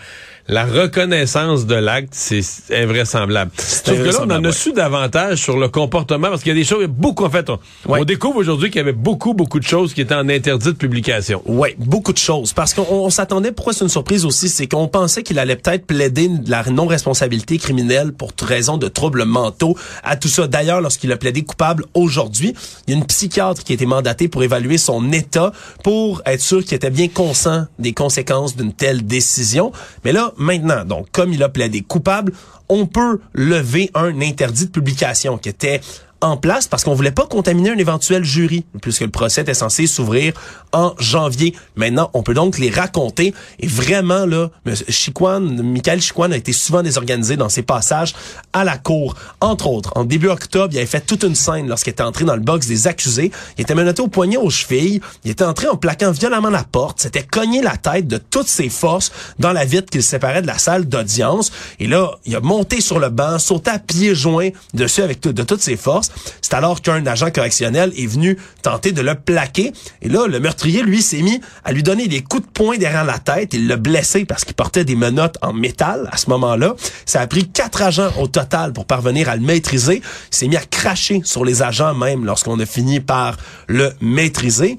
la 0.47 0.65
reconnaissance 0.65 1.65
de 1.65 1.75
l'acte, 1.75 2.09
c'est 2.13 2.41
invraisemblable. 2.71 3.51
Sauf 3.57 3.97
que 3.97 4.03
là, 4.03 4.19
on 4.21 4.23
en 4.29 4.43
a 4.43 4.47
ouais. 4.47 4.51
su 4.51 4.73
davantage 4.73 5.37
sur 5.41 5.57
le 5.57 5.69
comportement, 5.69 6.29
parce 6.29 6.41
qu'il 6.43 6.49
y 6.49 6.55
a 6.55 6.59
des 6.59 6.65
choses, 6.65 6.85
beaucoup, 6.87 7.23
en 7.25 7.29
fait, 7.29 7.49
on, 7.49 7.59
Ouais. 7.87 8.01
on 8.01 8.03
découvre 8.03 8.37
aujourd'hui 8.37 8.69
qu'il 8.69 8.79
y 8.79 8.81
avait 8.81 8.91
beaucoup, 8.91 9.33
beaucoup 9.33 9.59
de 9.59 9.65
choses 9.65 9.93
qui 9.93 10.01
étaient 10.01 10.13
en 10.15 10.27
interdit 10.27 10.65
de 10.67 10.71
publication. 10.71 11.41
Oui, 11.45 11.69
beaucoup 11.77 12.11
de 12.13 12.17
choses. 12.17 12.51
Parce 12.53 12.73
qu'on 12.73 12.85
on 12.89 13.09
s'attendait, 13.09 13.51
pourquoi 13.51 13.73
c'est 13.73 13.83
une 13.85 13.89
surprise 13.89 14.25
aussi, 14.25 14.49
c'est 14.49 14.67
qu'on 14.67 14.87
pensait 14.87 15.23
qu'il 15.23 15.39
allait 15.39 15.55
peut-être 15.55 15.85
plaider 15.85 16.27
de 16.27 16.49
la 16.51 16.63
non-responsabilité 16.63 17.57
criminelle 17.57 18.11
pour 18.11 18.31
raison 18.41 18.77
de 18.77 18.87
troubles 18.89 19.23
mentaux 19.25 19.77
à 20.03 20.15
tout 20.17 20.27
ça. 20.27 20.47
D'ailleurs, 20.47 20.81
lorsqu'il 20.81 21.11
a 21.11 21.17
plaidé 21.17 21.43
coupable 21.43 21.85
aujourd'hui, 21.93 22.53
il 22.87 22.93
y 22.93 22.95
a 22.95 22.99
une 22.99 23.05
psychiatre 23.05 23.63
qui 23.63 23.71
a 23.71 23.75
été 23.75 23.85
mandatée 23.85 24.27
pour 24.27 24.43
évaluer 24.43 24.77
son 24.77 25.11
état 25.13 25.53
pour 25.83 26.21
être 26.25 26.41
sûr 26.41 26.63
qu'il 26.63 26.73
était 26.73 26.89
bien 26.89 27.07
conscient 27.07 27.67
des 27.79 27.93
conséquences 27.93 28.55
d'une 28.57 28.73
telle 28.73 29.05
décision. 29.05 29.71
Mais 30.03 30.11
là, 30.11 30.32
maintenant, 30.37 30.85
donc, 30.85 31.07
comme 31.11 31.33
il 31.33 31.43
a 31.43 31.49
plaidé 31.49 31.81
coupable, 31.81 32.33
on 32.69 32.85
peut 32.85 33.19
lever 33.33 33.91
un 33.93 34.21
interdit 34.21 34.65
de 34.65 34.71
publication 34.71 35.37
qui 35.37 35.49
était 35.49 35.81
en 36.23 36.37
place 36.37 36.67
parce 36.67 36.83
qu'on 36.83 36.93
voulait 36.93 37.11
pas 37.11 37.27
contaminer 37.27 37.71
un 37.71 37.77
éventuel 37.77 38.23
jury, 38.23 38.65
puisque 38.81 39.01
le 39.01 39.09
procès 39.09 39.41
était 39.41 39.53
censé 39.53 39.87
s'ouvrir 39.87 40.33
en 40.71 40.95
janvier. 40.97 41.53
Maintenant, 41.75 42.09
on 42.13 42.23
peut 42.23 42.33
donc 42.33 42.57
les 42.57 42.69
raconter. 42.69 43.33
Et 43.59 43.67
vraiment, 43.67 44.25
là, 44.25 44.49
Chiquan, 44.87 45.41
Michael 45.41 46.01
Chiquan 46.01 46.31
a 46.31 46.37
été 46.37 46.53
souvent 46.53 46.81
désorganisé 46.81 47.35
dans 47.35 47.49
ses 47.49 47.61
passages 47.61 48.15
à 48.53 48.63
la 48.63 48.77
cour. 48.77 49.15
Entre 49.41 49.67
autres, 49.67 49.91
en 49.95 50.05
début 50.05 50.29
octobre, 50.29 50.69
il 50.71 50.77
avait 50.77 50.85
fait 50.85 51.05
toute 51.05 51.23
une 51.23 51.35
scène 51.35 51.67
lorsqu'il 51.67 51.91
était 51.91 52.03
entré 52.03 52.23
dans 52.23 52.35
le 52.35 52.41
box 52.41 52.67
des 52.67 52.87
accusés. 52.87 53.31
Il 53.57 53.61
était 53.61 53.75
menotté 53.75 54.01
au 54.01 54.07
poignet 54.07 54.37
aux 54.37 54.49
chevilles. 54.49 55.01
Il 55.25 55.31
était 55.31 55.43
entré 55.43 55.67
en 55.67 55.75
plaquant 55.75 56.11
violemment 56.11 56.49
la 56.49 56.63
porte. 56.63 57.01
S'était 57.01 57.23
cogné 57.23 57.61
la 57.61 57.75
tête 57.75 58.07
de 58.07 58.17
toutes 58.17 58.47
ses 58.47 58.69
forces 58.69 59.11
dans 59.39 59.51
la 59.51 59.65
vitre 59.65 59.89
qu'il 59.89 60.03
séparait 60.03 60.41
de 60.41 60.47
la 60.47 60.57
salle 60.57 60.87
d'audience. 60.87 61.51
Et 61.79 61.87
là, 61.87 62.11
il 62.25 62.35
a 62.35 62.39
monté 62.39 62.79
sur 62.79 62.99
le 62.99 63.09
banc, 63.09 63.39
sauté 63.39 63.71
à 63.71 63.79
pieds 63.79 64.15
joints 64.15 64.49
dessus 64.73 65.01
avec 65.01 65.21
de 65.21 65.43
toutes 65.43 65.61
ses 65.61 65.75
forces. 65.75 66.12
C'est 66.41 66.53
alors 66.53 66.81
qu'un 66.81 67.05
agent 67.05 67.31
correctionnel 67.31 67.93
est 67.97 68.05
venu 68.05 68.37
tenter 68.61 68.91
de 68.91 69.01
le 69.01 69.15
plaquer. 69.15 69.71
Et 70.01 70.09
là, 70.09 70.27
le 70.27 70.39
meurtrier, 70.39 70.83
lui, 70.83 71.01
s'est 71.01 71.21
mis 71.21 71.41
à 71.63 71.71
lui 71.71 71.83
donner 71.83 72.07
des 72.07 72.21
coups 72.21 72.43
de 72.43 72.51
poing 72.51 72.77
derrière 72.77 73.05
la 73.05 73.19
tête. 73.19 73.53
Il 73.53 73.67
l'a 73.67 73.77
blessé 73.77 74.25
parce 74.25 74.45
qu'il 74.45 74.55
portait 74.55 74.85
des 74.85 74.95
menottes 74.95 75.37
en 75.41 75.53
métal 75.53 76.09
à 76.11 76.17
ce 76.17 76.29
moment-là. 76.29 76.75
Ça 77.05 77.21
a 77.21 77.27
pris 77.27 77.47
quatre 77.47 77.81
agents 77.81 78.11
au 78.19 78.27
total 78.27 78.73
pour 78.73 78.85
parvenir 78.85 79.29
à 79.29 79.35
le 79.35 79.41
maîtriser. 79.41 80.01
Il 80.31 80.35
s'est 80.35 80.47
mis 80.47 80.57
à 80.57 80.63
cracher 80.65 81.21
sur 81.23 81.45
les 81.45 81.61
agents 81.61 81.93
même 81.93 82.25
lorsqu'on 82.25 82.59
a 82.59 82.65
fini 82.65 82.99
par 82.99 83.37
le 83.67 83.93
maîtriser. 84.01 84.77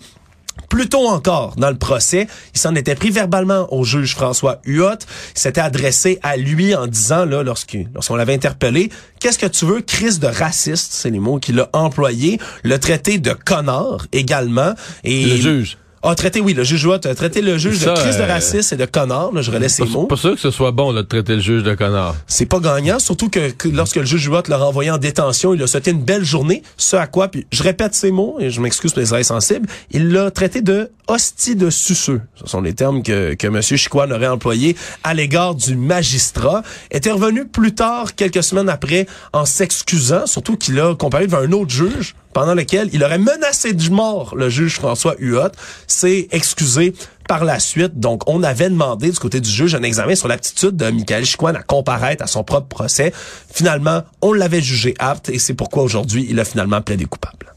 Plus 0.75 0.89
tôt 0.89 1.07
encore 1.07 1.55
dans 1.57 1.71
le 1.71 1.77
procès, 1.77 2.27
il 2.53 2.61
s'en 2.61 2.75
était 2.75 2.97
pris 2.97 3.11
verbalement 3.11 3.73
au 3.73 3.85
juge 3.85 4.17
François 4.17 4.61
Huot. 4.67 4.99
Il 5.37 5.39
s'était 5.39 5.61
adressé 5.61 6.19
à 6.25 6.37
lui 6.37 6.75
en 6.75 6.89
disant, 6.89 7.25
là, 7.25 7.45
lorsqu'on 7.45 8.17
l'avait 8.17 8.35
interpellé, 8.35 8.91
qu'est-ce 9.21 9.39
que 9.39 9.47
tu 9.47 9.67
veux, 9.67 9.83
crise 9.83 10.19
de 10.19 10.27
raciste, 10.27 10.93
c'est 10.93 11.11
les 11.11 11.21
mots 11.21 11.39
qu'il 11.39 11.61
a 11.61 11.71
employés, 11.75 12.41
le 12.65 12.81
traité 12.81 13.19
de 13.19 13.33
connard 13.33 14.09
également. 14.11 14.75
Et 15.05 15.27
Le 15.27 15.37
juge. 15.37 15.79
A 16.11 16.15
traité, 16.15 16.41
oui, 16.41 16.55
le 16.55 16.65
juge 16.65 16.85
Huot 16.85 16.95
a 16.95 17.15
traité 17.15 17.41
le 17.41 17.59
juge 17.59 17.79
Ça, 17.79 17.95
de 17.95 17.99
crise 17.99 18.17
de 18.19 18.23
euh, 18.23 18.27
raciste 18.27 18.73
et 18.73 18.77
de 18.77 18.85
connard, 18.85 19.33
là, 19.33 19.43
je 19.43 19.51
relais 19.51 19.69
ces 19.69 19.85
mots. 19.85 20.05
pas 20.05 20.17
sûr 20.17 20.35
que 20.35 20.41
ce 20.41 20.51
soit 20.51 20.71
bon 20.71 20.93
là, 20.93 21.03
de 21.03 21.07
traiter 21.09 21.35
le 21.35 21.41
juge 21.41 21.63
de 21.63 21.75
connard. 21.75 22.15
C'est 22.27 22.47
pas 22.47 22.61
gagnant, 22.61 22.99
surtout 22.99 23.29
que, 23.29 23.51
que 23.51 23.69
lorsque 23.69 23.97
le 23.97 24.05
juge 24.05 24.27
Huot 24.27 24.43
l'a 24.49 24.57
renvoyé 24.57 24.91
en 24.91 24.99
détention, 24.99 25.55
il 25.55 25.63
a 25.63 25.67
souhaité 25.67 25.91
une 25.91 26.03
belle 26.03 26.25
journée, 26.25 26.63
ce 26.77 26.97
à 26.97 27.07
quoi, 27.07 27.29
puis 27.29 27.47
je 27.53 27.63
répète 27.63 27.95
ces 27.95 28.11
mots, 28.11 28.37
et 28.41 28.51
je 28.51 28.61
m'excuse 28.61 28.93
pour 28.93 29.01
les 29.01 29.13
oreilles 29.13 29.25
sensibles, 29.25 29.69
il 29.91 30.11
l'a 30.11 30.31
traité 30.31 30.61
de 30.63 30.91
hostie 31.07 31.57
de 31.57 31.71
suceux, 31.71 32.23
ce 32.35 32.47
sont 32.47 32.61
les 32.61 32.75
termes 32.75 33.03
que, 33.03 33.35
que 33.35 33.47
M. 33.47 33.61
Chicoine 33.63 34.13
aurait 34.13 34.27
employés 34.27 34.77
à 35.03 35.15
l'égard 35.15 35.55
du 35.55 35.77
magistrat, 35.77 36.63
était 36.91 37.11
revenu 37.11 37.47
plus 37.47 37.75
tard, 37.75 38.15
quelques 38.15 38.43
semaines 38.43 38.69
après, 38.69 39.07
en 39.33 39.45
s'excusant, 39.45 40.27
surtout 40.27 40.57
qu'il 40.57 40.79
a 40.81 40.95
comparé 40.95 41.27
devant 41.27 41.39
un 41.39 41.53
autre 41.53 41.71
juge, 41.71 42.15
pendant 42.33 42.55
lequel 42.55 42.91
il 42.93 43.03
aurait 43.05 43.19
menacé 43.19 43.73
de 43.73 43.91
mort 43.91 44.35
le 44.37 44.49
juge 44.49 44.75
François 44.75 45.15
Huot, 45.19 45.53
s'est 45.87 46.29
excusé 46.33 46.95
par 47.29 47.45
la 47.45 47.59
suite. 47.59 47.99
Donc, 47.99 48.29
on 48.29 48.43
avait 48.43 48.69
demandé 48.69 49.11
du 49.11 49.19
côté 49.19 49.41
du 49.41 49.49
juge 49.49 49.75
un 49.75 49.83
examen 49.83 50.15
sur 50.15 50.29
l'aptitude 50.29 50.77
de 50.77 50.91
Michael 50.91 51.25
Chicoine 51.25 51.57
à 51.57 51.63
comparaître 51.63 52.23
à 52.25 52.27
son 52.27 52.45
propre 52.45 52.69
procès. 52.69 53.13
Finalement, 53.53 54.03
on 54.21 54.33
l'avait 54.33 54.63
jugé 54.63 54.95
apte 54.99 55.29
et 55.29 55.39
c'est 55.39 55.55
pourquoi 55.55 55.83
aujourd'hui, 55.83 56.27
il 56.29 56.41
a 56.41 56.45
finalement 56.45 56.83
plaidé 56.83 57.05
coupable. 57.05 57.54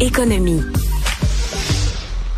Économie. 0.00 0.62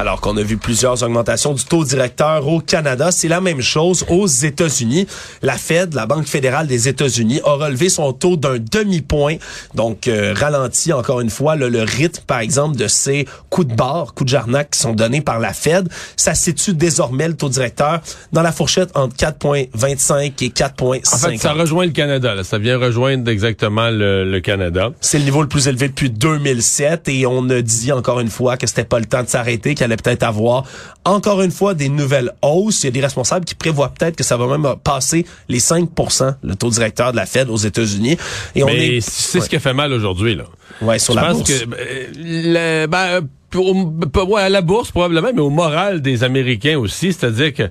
Alors 0.00 0.20
qu'on 0.20 0.37
a 0.37 0.42
vu 0.42 0.56
plusieurs 0.56 1.02
augmentations 1.02 1.54
du 1.54 1.64
taux 1.64 1.84
directeur 1.84 2.46
au 2.46 2.61
Canada, 2.61 3.11
c'est 3.11 3.26
la 3.26 3.40
même 3.40 3.61
chose 3.61 4.06
aux 4.08 4.28
États-Unis. 4.28 5.08
La 5.42 5.58
Fed, 5.58 5.92
la 5.94 6.06
Banque 6.06 6.26
fédérale 6.26 6.68
des 6.68 6.87
États-Unis, 6.87 7.40
a 7.44 7.54
relevé 7.54 7.88
son 7.88 8.12
taux 8.12 8.37
d'un 8.37 8.58
demi-point, 8.58 9.37
donc 9.74 10.06
euh, 10.06 10.34
ralenti 10.37 10.92
encore 10.92 11.20
une 11.20 11.30
fois 11.30 11.56
le, 11.56 11.68
le, 11.68 11.82
rythme, 11.82 12.22
par 12.28 12.38
exemple, 12.38 12.76
de 12.76 12.87
ces 12.87 13.26
coups 13.50 13.66
de 13.66 13.74
barre, 13.74 14.14
coups 14.14 14.30
de 14.30 14.37
jarnac 14.37 14.70
qui 14.70 14.78
sont 14.78 14.92
donnés 14.92 15.20
par 15.20 15.40
la 15.40 15.52
Fed. 15.52 15.88
Ça 16.14 16.37
situe 16.37 16.74
désormais 16.74 17.26
le 17.26 17.34
taux 17.34 17.48
directeur 17.48 18.00
dans 18.32 18.42
la 18.42 18.52
fourchette 18.52 18.90
entre 18.94 19.16
4,25 19.16 20.32
et 20.44 20.48
4,5. 20.50 21.14
En 21.14 21.18
fait, 21.18 21.37
ça 21.38 21.52
rejoint 21.54 21.87
le 21.87 21.92
Canada. 21.92 22.37
Là. 22.37 22.44
Ça 22.44 22.58
vient 22.58 22.78
rejoindre 22.78 23.28
exactement 23.28 23.90
le, 23.90 24.30
le 24.30 24.40
Canada. 24.40 24.92
C'est 25.00 25.18
le 25.18 25.24
niveau 25.24 25.42
le 25.42 25.48
plus 25.48 25.66
élevé 25.66 25.88
depuis 25.88 26.11
2007 26.11 27.08
et 27.08 27.26
on 27.26 27.50
a 27.50 27.62
dit 27.62 27.90
encore 27.90 28.20
une 28.20 28.30
fois 28.30 28.56
que 28.56 28.68
c'était 28.68 28.84
pas 28.84 29.00
le 29.00 29.06
temps 29.06 29.24
de 29.24 29.28
s'arrêter, 29.28 29.74
allait 29.92 29.96
peut-être 30.03 30.22
avoir 30.22 30.64
encore 31.05 31.42
une 31.42 31.51
fois 31.51 31.74
des 31.74 31.88
nouvelles 31.88 32.33
hausses. 32.42 32.83
Il 32.83 32.87
y 32.87 32.88
a 32.88 32.92
des 32.92 33.01
responsables 33.01 33.44
qui 33.44 33.55
prévoient 33.55 33.88
peut-être 33.96 34.16
que 34.16 34.24
ça 34.24 34.37
va 34.37 34.46
même 34.46 34.74
passer 34.85 35.27
les 35.48 35.59
5% 35.61 36.35
le 36.42 36.55
taux 36.55 36.70
directeur 36.70 37.12
de 37.12 37.16
la 37.16 37.27
Fed 37.27 37.51
aux 37.51 37.57
États-Unis. 37.57 38.16
Et 38.55 38.62
on 38.62 38.68
est 38.68 39.01
c'est 39.01 39.40
ce 39.40 39.48
qui 39.48 39.57
a 39.57 39.61
fait 39.61 39.74
mal 39.74 39.92
aujourd'hui 39.92 40.35
là. 40.35 40.44
Ouais, 40.83 40.98
sur 40.98 41.14
Je 41.14 41.18
la 41.18 41.27
pense 41.27 41.37
bourse. 41.38 41.51
que 41.51 41.64
euh, 41.74 42.07
le- 42.14 42.87
ben, 42.87 43.20
pour, 43.51 44.31
ouais, 44.31 44.42
à 44.42 44.48
la 44.48 44.61
bourse 44.61 44.90
probablement, 44.90 45.31
mais 45.35 45.40
au 45.40 45.51
moral 45.51 46.03
des 46.03 46.22
Américains 46.24 46.79
aussi, 46.79 47.12
c'est-à-dire 47.12 47.53
que 47.55 47.70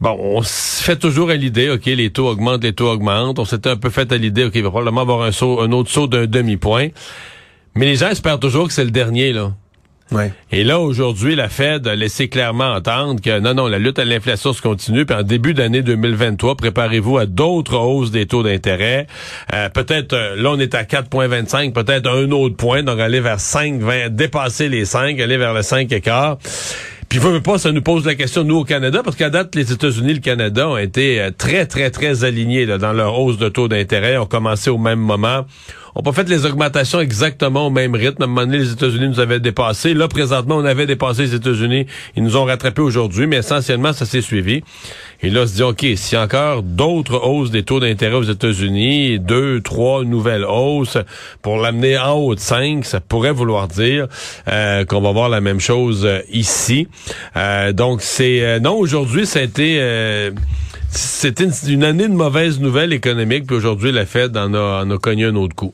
Bon, 0.00 0.18
on 0.20 0.42
se 0.42 0.82
fait 0.82 0.96
toujours 0.96 1.30
à 1.30 1.34
l'idée, 1.36 1.70
OK, 1.70 1.86
les 1.86 2.10
taux 2.10 2.26
augmentent, 2.28 2.64
les 2.64 2.72
taux 2.74 2.90
augmentent. 2.90 3.38
On 3.38 3.44
s'était 3.44 3.70
un 3.70 3.76
peu 3.76 3.90
fait 3.90 4.10
à 4.12 4.16
l'idée, 4.18 4.44
OK, 4.44 4.50
il 4.56 4.62
va 4.64 4.68
probablement 4.70 5.00
avoir 5.02 5.22
un 5.22 5.30
saut, 5.32 5.60
un 5.60 5.70
autre 5.70 5.88
saut 5.88 6.08
d'un 6.08 6.26
demi-point. 6.26 6.88
Mais 7.76 7.86
les 7.86 7.94
gens 7.96 8.08
espèrent 8.08 8.40
toujours 8.40 8.66
que 8.66 8.72
c'est 8.74 8.84
le 8.84 8.90
dernier, 8.90 9.32
là. 9.32 9.52
Et 10.52 10.64
là, 10.64 10.78
aujourd'hui, 10.80 11.34
la 11.34 11.48
Fed 11.48 11.88
a 11.88 11.96
laissé 11.96 12.28
clairement 12.28 12.72
entendre 12.72 13.20
que 13.20 13.40
non, 13.40 13.54
non, 13.54 13.66
la 13.66 13.78
lutte 13.78 13.98
à 13.98 14.04
l'inflation 14.04 14.52
se 14.52 14.62
continue. 14.62 15.06
Puis 15.06 15.16
en 15.16 15.22
début 15.22 15.54
d'année 15.54 15.82
2023, 15.82 16.56
préparez-vous 16.56 17.18
à 17.18 17.26
d'autres 17.26 17.76
hausses 17.76 18.10
des 18.10 18.26
taux 18.26 18.42
d'intérêt. 18.42 19.06
Euh, 19.52 19.68
peut-être, 19.68 20.12
euh, 20.12 20.36
là, 20.36 20.50
on 20.50 20.58
est 20.58 20.74
à 20.74 20.84
4,25, 20.84 21.72
peut-être 21.72 22.08
un 22.08 22.30
autre 22.30 22.56
point, 22.56 22.82
donc 22.82 23.00
aller 23.00 23.20
vers 23.20 23.40
5, 23.40 23.80
20, 23.80 24.10
dépasser 24.10 24.68
les 24.68 24.84
5, 24.84 25.18
aller 25.20 25.36
vers 25.36 25.54
le 25.54 25.62
5 25.62 25.90
écart. 25.92 26.38
Puis, 27.08 27.18
veut, 27.18 27.30
veut 27.30 27.40
pas, 27.40 27.58
ça 27.58 27.72
nous 27.72 27.82
pose 27.82 28.04
la 28.06 28.14
question, 28.14 28.44
nous, 28.44 28.56
au 28.56 28.64
Canada, 28.64 29.02
parce 29.04 29.16
qu'à 29.16 29.30
date, 29.30 29.54
les 29.54 29.72
États-Unis 29.72 30.10
et 30.10 30.14
le 30.14 30.20
Canada 30.20 30.68
ont 30.68 30.76
été 30.76 31.20
euh, 31.20 31.30
très, 31.36 31.66
très, 31.66 31.90
très 31.90 32.24
alignés 32.24 32.66
là, 32.66 32.78
dans 32.78 32.92
leur 32.92 33.18
hausse 33.18 33.38
de 33.38 33.48
taux 33.48 33.68
d'intérêt, 33.68 34.16
ont 34.16 34.26
commencé 34.26 34.70
au 34.70 34.78
même 34.78 35.00
moment 35.00 35.44
ont 35.94 36.02
pas 36.02 36.12
fait 36.12 36.28
les 36.28 36.46
augmentations 36.46 37.00
exactement 37.00 37.66
au 37.66 37.70
même 37.70 37.94
rythme. 37.94 38.22
À 38.22 38.24
un 38.24 38.28
moment 38.28 38.46
donné, 38.46 38.58
les 38.58 38.72
États-Unis 38.72 39.08
nous 39.08 39.20
avaient 39.20 39.40
dépassé. 39.40 39.94
Là, 39.94 40.08
présentement, 40.08 40.56
on 40.56 40.64
avait 40.64 40.86
dépassé 40.86 41.22
les 41.22 41.34
États-Unis. 41.34 41.86
Ils 42.16 42.22
nous 42.22 42.36
ont 42.36 42.44
rattrapés 42.44 42.82
aujourd'hui, 42.82 43.26
mais 43.26 43.36
essentiellement, 43.36 43.92
ça 43.92 44.06
s'est 44.06 44.20
suivi. 44.20 44.62
Et 45.22 45.30
là, 45.30 45.42
on 45.42 45.46
se 45.46 45.54
dit, 45.54 45.62
OK, 45.62 45.84
a 45.84 46.22
encore 46.22 46.62
d'autres 46.62 47.16
hausses 47.26 47.50
des 47.50 47.62
taux 47.62 47.80
d'intérêt 47.80 48.16
aux 48.16 48.22
États-Unis, 48.24 49.18
deux, 49.20 49.60
trois 49.60 50.04
nouvelles 50.04 50.44
hausses 50.44 50.98
pour 51.42 51.58
l'amener 51.58 51.98
en 51.98 52.12
haut 52.12 52.34
de 52.34 52.40
5, 52.40 52.84
ça 52.84 53.00
pourrait 53.00 53.32
vouloir 53.32 53.68
dire 53.68 54.06
euh, 54.48 54.84
qu'on 54.84 55.00
va 55.00 55.12
voir 55.12 55.28
la 55.28 55.40
même 55.40 55.60
chose 55.60 56.04
euh, 56.04 56.20
ici. 56.30 56.88
Euh, 57.36 57.72
donc, 57.72 58.02
c'est... 58.02 58.60
non, 58.60 58.74
aujourd'hui, 58.76 59.26
ça 59.26 59.38
a 59.38 59.42
été... 59.42 60.30
c'était 60.90 61.44
une, 61.44 61.52
une 61.68 61.84
année 61.84 62.08
de 62.08 62.14
mauvaises 62.14 62.60
nouvelles 62.60 62.92
économiques, 62.92 63.46
puis 63.46 63.56
aujourd'hui, 63.56 63.92
la 63.92 64.06
Fed 64.06 64.36
en 64.36 64.52
a, 64.54 64.84
en 64.84 64.90
a 64.90 64.98
cogné 64.98 65.24
un 65.24 65.36
autre 65.36 65.54
coup. 65.54 65.72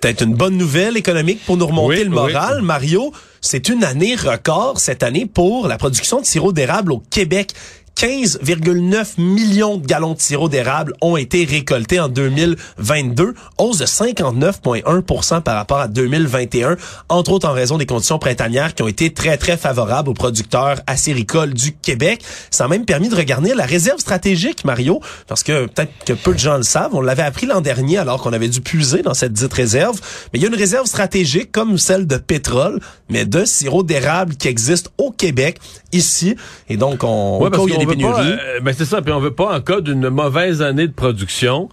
Peut-être 0.00 0.22
une 0.22 0.34
bonne 0.34 0.56
nouvelle 0.56 0.96
économique 0.96 1.44
pour 1.44 1.56
nous 1.56 1.66
remonter 1.66 1.98
Oui, 1.98 2.04
le 2.04 2.10
moral. 2.10 2.62
Mario, 2.62 3.12
c'est 3.40 3.68
une 3.68 3.82
année 3.82 4.14
record 4.14 4.78
cette 4.78 5.02
année 5.02 5.26
pour 5.26 5.66
la 5.66 5.76
production 5.76 6.20
de 6.20 6.26
sirop 6.26 6.52
d'érable 6.52 6.92
au 6.92 7.02
Québec. 7.10 7.52
15,9 7.98 9.20
millions 9.20 9.76
de 9.76 9.84
gallons 9.84 10.14
de 10.14 10.20
sirop 10.20 10.48
d'érable 10.48 10.92
ont 11.00 11.16
été 11.16 11.44
récoltés 11.44 11.98
en 11.98 12.08
2022, 12.08 13.34
hausse 13.58 13.78
de 13.78 13.86
59,1% 13.86 15.40
par 15.40 15.56
rapport 15.56 15.78
à 15.78 15.88
2021, 15.88 16.76
entre 17.08 17.32
autres 17.32 17.48
en 17.48 17.52
raison 17.52 17.76
des 17.76 17.86
conditions 17.86 18.20
printanières 18.20 18.76
qui 18.76 18.84
ont 18.84 18.88
été 18.88 19.12
très, 19.12 19.36
très 19.36 19.56
favorables 19.56 20.10
aux 20.10 20.14
producteurs 20.14 20.78
acéricoles 20.86 21.54
du 21.54 21.72
Québec. 21.72 22.22
Ça 22.52 22.66
a 22.66 22.68
même 22.68 22.84
permis 22.84 23.08
de 23.08 23.16
regarder 23.16 23.52
la 23.52 23.66
réserve 23.66 23.98
stratégique, 23.98 24.64
Mario, 24.64 25.00
parce 25.26 25.42
que 25.42 25.66
peut-être 25.66 25.90
que 26.06 26.12
peu 26.12 26.34
de 26.34 26.38
gens 26.38 26.56
le 26.56 26.62
savent, 26.62 26.94
on 26.94 27.00
l'avait 27.00 27.24
appris 27.24 27.46
l'an 27.46 27.60
dernier 27.60 27.98
alors 27.98 28.22
qu'on 28.22 28.32
avait 28.32 28.48
dû 28.48 28.60
puiser 28.60 29.02
dans 29.02 29.14
cette 29.14 29.32
dite 29.32 29.52
réserve, 29.52 30.00
mais 30.32 30.38
il 30.38 30.42
y 30.42 30.44
a 30.44 30.48
une 30.48 30.54
réserve 30.54 30.86
stratégique 30.86 31.50
comme 31.50 31.78
celle 31.78 32.06
de 32.06 32.18
pétrole, 32.18 32.78
mais 33.08 33.24
de 33.24 33.44
sirop 33.44 33.82
d'érable 33.82 34.36
qui 34.36 34.46
existe 34.46 34.88
au 34.98 35.10
Québec, 35.10 35.58
ici, 35.90 36.36
et 36.68 36.76
donc 36.76 37.02
on, 37.02 37.42
Ouais, 37.42 37.50
parce 37.50 37.66
pas, 37.96 38.24
euh, 38.24 38.60
ben 38.60 38.74
c'est 38.76 38.84
ça, 38.84 39.02
puis 39.02 39.12
on 39.12 39.20
veut 39.20 39.34
pas 39.34 39.56
en 39.56 39.60
cas 39.60 39.80
d'une 39.80 40.08
mauvaise 40.08 40.62
année 40.62 40.86
de 40.86 40.92
production, 40.92 41.68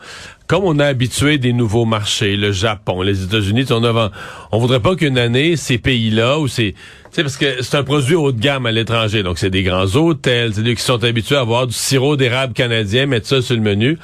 comme 0.48 0.64
on 0.64 0.80
a 0.80 0.86
habitué 0.86 1.38
des 1.38 1.54
nouveaux 1.54 1.86
marchés, 1.86 2.36
le 2.36 2.52
Japon, 2.52 3.02
les 3.02 3.24
États-Unis, 3.24 3.66
on 3.72 3.84
a, 3.84 4.12
on 4.52 4.60
voudrait 4.60 4.80
pas 4.80 4.96
qu'une 4.96 5.18
année 5.18 5.56
ces 5.56 5.78
pays-là 5.78 6.40
ou 6.40 6.48
c'est, 6.48 6.74
tu 6.74 6.78
sais 7.12 7.24
parce 7.24 7.38
que 7.38 7.64
c'est 7.64 7.78
un 7.78 7.84
produit 7.84 8.16
haut 8.16 8.32
de 8.32 8.40
gamme 8.40 8.66
à 8.66 8.72
l'étranger, 8.72 9.24
donc 9.24 9.40
c'est 9.40 9.50
des 9.50 9.64
grands 9.64 9.96
hôtels, 9.96 10.54
c'est 10.54 10.64
des 10.64 10.76
qui 10.76 10.84
sont 10.84 11.04
habitués 11.04 11.36
à 11.36 11.42
avoir 11.42 11.68
du 11.68 11.74
sirop 11.74 12.16
d'érable 12.16 12.54
canadien, 12.54 13.06
mettre 13.08 13.28
ça 13.28 13.42
sur 13.42 13.56
le 13.56 13.62
menu. 13.62 13.98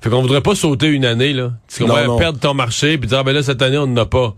Fait 0.00 0.10
qu'on 0.10 0.22
voudrait 0.22 0.40
pas 0.40 0.54
sauter 0.54 0.88
une 0.88 1.04
année 1.04 1.32
là, 1.32 1.52
parce 1.66 1.78
qu'on 1.78 1.86
va 1.86 2.18
perdre 2.18 2.40
ton 2.40 2.54
marché 2.54 2.98
puis 2.98 3.08
dire 3.08 3.18
ah, 3.18 3.22
ben 3.22 3.32
là 3.32 3.42
cette 3.42 3.62
année 3.62 3.78
on 3.78 3.86
n'en 3.86 4.02
a 4.02 4.06
pas. 4.06 4.34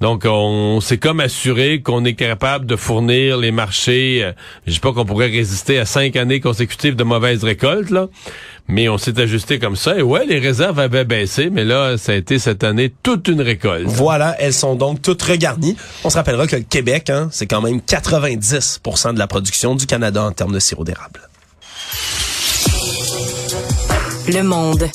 Donc, 0.00 0.24
on 0.26 0.80
s'est 0.80 0.98
comme 0.98 1.20
assuré 1.20 1.80
qu'on 1.80 2.04
est 2.04 2.14
capable 2.14 2.66
de 2.66 2.76
fournir 2.76 3.38
les 3.38 3.52
marchés. 3.52 4.20
euh, 4.22 4.32
je 4.66 4.72
dis 4.72 4.80
pas 4.80 4.92
qu'on 4.92 5.04
pourrait 5.04 5.28
résister 5.28 5.78
à 5.78 5.86
cinq 5.86 6.16
années 6.16 6.40
consécutives 6.40 6.96
de 6.96 7.04
mauvaises 7.04 7.44
récoltes, 7.44 7.90
là, 7.90 8.08
mais 8.68 8.88
on 8.88 8.98
s'est 8.98 9.18
ajusté 9.20 9.58
comme 9.58 9.76
ça. 9.76 9.96
Et 9.96 10.02
ouais, 10.02 10.26
les 10.26 10.38
réserves 10.40 10.78
avaient 10.78 11.04
baissé, 11.04 11.48
mais 11.50 11.64
là, 11.64 11.96
ça 11.96 12.12
a 12.12 12.16
été 12.16 12.38
cette 12.38 12.64
année 12.64 12.92
toute 13.02 13.28
une 13.28 13.40
récolte. 13.40 13.86
Voilà, 13.86 14.36
elles 14.40 14.52
sont 14.52 14.74
donc 14.74 15.00
toutes 15.00 15.22
regarnies. 15.22 15.76
On 16.02 16.10
se 16.10 16.16
rappellera 16.16 16.46
que 16.46 16.56
le 16.56 16.62
Québec, 16.62 17.08
hein, 17.08 17.28
c'est 17.30 17.46
quand 17.46 17.62
même 17.62 17.78
90% 17.78 19.14
de 19.14 19.18
la 19.18 19.26
production 19.26 19.74
du 19.74 19.86
Canada 19.86 20.22
en 20.24 20.32
termes 20.32 20.52
de 20.52 20.58
sirop 20.60 20.84
d'érable. 20.84 21.20
Le 24.26 24.42
monde. 24.42 24.88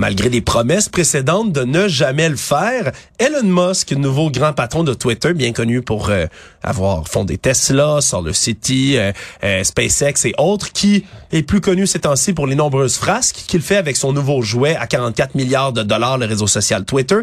Malgré 0.00 0.30
des 0.30 0.40
promesses 0.40 0.88
précédentes 0.88 1.52
de 1.52 1.62
ne 1.62 1.86
jamais 1.86 2.30
le 2.30 2.36
faire, 2.36 2.90
Elon 3.18 3.42
Musk, 3.44 3.92
nouveau 3.92 4.30
grand 4.30 4.54
patron 4.54 4.82
de 4.82 4.94
Twitter, 4.94 5.34
bien 5.34 5.52
connu 5.52 5.82
pour 5.82 6.08
euh, 6.08 6.24
avoir 6.62 7.06
fondé 7.06 7.36
Tesla, 7.36 8.00
Solar 8.00 8.34
City, 8.34 8.96
euh, 8.96 9.12
euh, 9.44 9.62
SpaceX 9.62 10.24
et 10.24 10.32
autres, 10.38 10.72
qui 10.72 11.04
est 11.32 11.42
plus 11.42 11.60
connu 11.60 11.86
ces 11.86 11.98
temps-ci 11.98 12.32
pour 12.32 12.46
les 12.46 12.54
nombreuses 12.54 12.96
frasques 12.96 13.44
qu'il 13.46 13.60
fait 13.60 13.76
avec 13.76 13.98
son 13.98 14.14
nouveau 14.14 14.40
jouet 14.40 14.74
à 14.74 14.86
44 14.86 15.34
milliards 15.34 15.74
de 15.74 15.82
dollars, 15.82 16.16
le 16.16 16.24
réseau 16.24 16.46
social 16.46 16.86
Twitter, 16.86 17.18